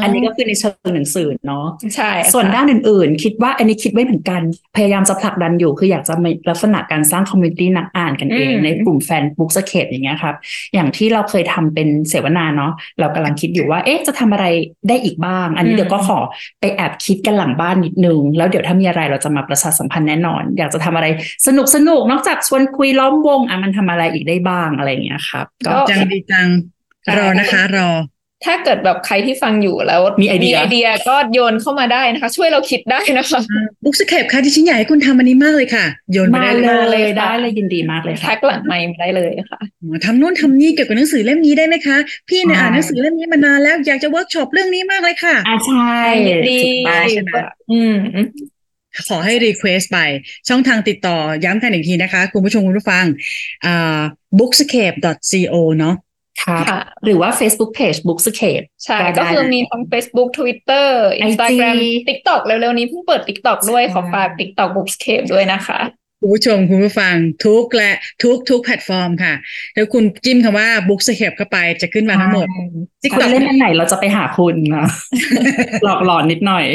[0.03, 1.65] อันนี้ก็คือในเชิงหนังสือเนาะ
[1.95, 4.41] ใช่ค่ะส่วนด้านอื่นๆ คิดว่าอันนี้คิดไว้เหมือนกัน
[4.75, 10.36] พยายามจะผลักดันอยู่ คืออยากจะมีลักษณะการสร้าง community นักอ่านกันเองอืมในกลุ่มแฟน Bookscape อย่างเงี้ยครับ
[10.73, 14.45] อย่างที่เราเคยทำเป็นเสวนาเนาะเรากำลังคิดอยู่ว่าเอ๊ะจะทำอะไร
[14.88, 16.19] ได้อีกบ้าง อันนี้เดี๋ยวก็ขอ
[16.59, 21.07] ไปแอบคิดกันหลังบ้านนิดนึง แล้วเดี๋ยวถ้ามีอะไรเราจะมาประชาสัมพันธ์แน่นอน อยากจะทำอะไร
[21.47, 26.47] สนุกสนุกๆนอกจากชวนคุยล้อมวงอะมันทำอะไรอีกได้บ้างอะไรอย่างเงี้ยครับก็จังดีจัง
[27.17, 27.89] รอนะคะรอ
[28.43, 33.39] ถ้าเกิดแบบใครที่ฟังอยู่แล้วมีไอเดียไอเดียก็โยนเข้ามาได้นะคะ ช่วยเราคิดได้นะคะ
[33.84, 39.59] Bookscape ค่ะที่ฉันอยากให้คุณทำอันนี้มากเลยค่ะ โยนมามาได้เลเลยมาเลยยค่ะได้เลยยินดีมากเลยค่ะทักหลังไมค์มาได้เลยค่ะ
[40.05, 41.97] ทำนู่นทำนี่เกี่ยวกับหนังสือเล่มนี้ได้ไหมคะ
[42.29, 45.95] พี่เนี่ยใช่อ่านหนังสือเล่มนี้มานานแล้วอยากจะเวิร์กช็อปเรื่องนี้มากเลยค่ะอ่าใช่
[46.49, 47.29] ดีถูกต้องใช่ไหม
[47.71, 47.95] อืม
[49.09, 49.97] ขอให้ request ไป
[50.49, 53.05] ช่องทางติดต่อย้ำกันอีกทีนะคะ คุณผู้ชมคุณผู้ฟัง
[53.65, 54.01] อ่า
[54.38, 55.95] bookscape.co เนาะ
[56.43, 60.88] ครับค่ะหรือว่า Facebook Page Bookscape ใช่ได้ก็คือได้มีทั้ง Facebook Twitter
[61.25, 61.75] Instagram
[62.09, 65.79] TikTok เร็วๆนี้เพิ่งเปิด TikTok ด้วยใช่ขอฝาก TikTok Bookscape ด้วยนะคะ
[66.20, 67.91] คุณผู้ชมคุณผู้ฟังทุกและ
[68.24, 69.34] ทุกทุกแพลตฟอร์มค่ะ
[69.74, 72.47] แล้วคุณจิ้มคำว่า bookscape เข้าไปจะขึ้นมาทั้งหมด
[73.01, 74.88] ที่คุณเล่นอันไหนเราจะไปหาคุณนะ
[75.84, 76.66] หลอกหลอนนิดหน่อย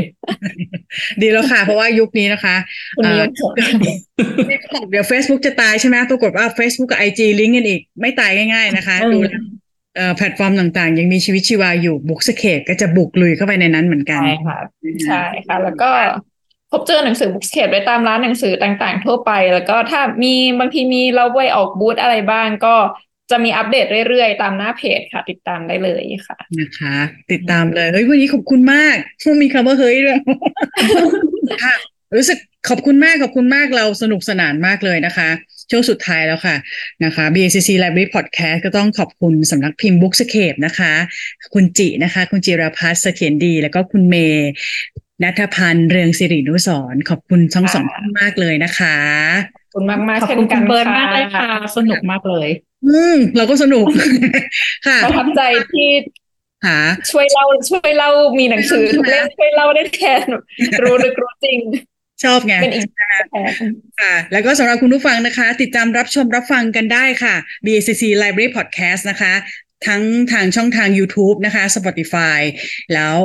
[1.20, 2.56] ดีแล้วค่ะ เพราะว่ายุคนี้นะคะ
[2.96, 3.54] คุณนิยมผล
[4.90, 9.42] เดี๋ยว Facebook จะตายใช่ไหมปรากฏว่า Facebook กับ IG ลิงก์กันอีก ไม่ตายง่าย ๆ นะคะเออดูแล้ว
[9.96, 14.58] เอ่อแพลตฟอร์มต่างๆ ยังมีชีวิตชีวาอยู่ Bookscape ก็จะบุกลุยเข้าไปในนั้นเหมือนกัน ใช่ค่ะ
[15.06, 15.90] ใช่ค่ะ แล้วก็
[16.72, 22.74] พบเจอหนังสือ Bookscape ได้ตามร้านหนังสือต่างๆ ทั่วไป แล้วก็ถ้ามีบางทีมีเราไปออกบูธอะไรบ้างก็
[23.30, 26.96] จะมีอัปเดตเรื่อยๆ ตามหน้าเพจค่ะ ติดตามได้เลยค่ะ นะคะ
[27.32, 30.18] ติดตามเลย เฮ้ยวันนี้ขอบคุณมากช่วงมีคำว่าเฮ้ยด้วย
[31.64, 31.74] ค่ะ
[32.16, 35.28] รู้สึกขอบคุณมากขอบคุณมากเราสนุกสนานมากเลยนะคะ
[35.70, 36.56] ช่วงสุดท้ายแล้วค่ะ
[37.04, 40.92] นะคะ BACC Library Podcast ก็ต้องขอบคุณสำนักพิมพ์ Bookscape นะคะ
[41.54, 44.50] คุณจินะคะ คุณจิราพัฒน์เสถียรดี แล้วก็คุณเมย์
[45.22, 48.96] นัทพันธ์เรืองสิรินุสรณ์ขอบคุณทั้งสองท่านมากเลยนะคะ
[49.54, 52.48] ขอบคุณมากๆขอบเช่นคุณกัคุนณเบิร์นค่ะมากเลยค่ะ สนุกมากเลย
[52.86, 53.86] อืมเราก็สนุก
[54.86, 55.40] ค่ะประทับใจ
[55.72, 55.90] ที่
[56.66, 60.26] ค่ะช่วยเล่าช่วยเล่ามีหนังสือทุกเล่มช่วยเล่าได้แทน
[60.82, 61.60] รู้ลึกรู้จริง
[62.24, 63.24] ชอบไงเป็นอีกแทน
[64.00, 69.34] ค่ะ แล้วก็สำหรับคุณผู้ฟังนะคะ ติดตามรับชมรับฟังกันได้ค่ะ BACC Library Podcast นะคะ
[69.86, 70.02] ทั้ง
[70.32, 72.40] ทางช่องทาง YouTube นะคะ Spotify
[72.94, 73.16] แล้ว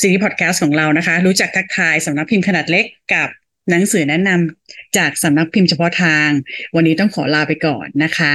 [0.00, 2.84] ซีรีส์พอดแคสต์ของเรานะคะ รู้จักทักทายสำนักพิมพ์ขนาดเล็ก
[3.14, 3.28] กับ
[3.70, 6.28] หนังสือแนะนำจากสำนักพิมพ์เฉพาะทาง
[6.74, 8.34] วันนี้ต้องขอลาไปก่อนนะคะ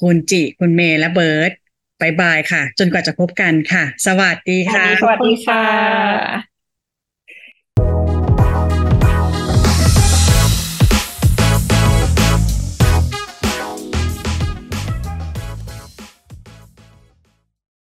[0.00, 1.52] คุณจิ คุณเมย์และเบิร์ต
[2.00, 6.47] บายบายค่ะ จนกว่าจะพบกันค่ะ สวัสดีค่ะ สวัสดีค่ะ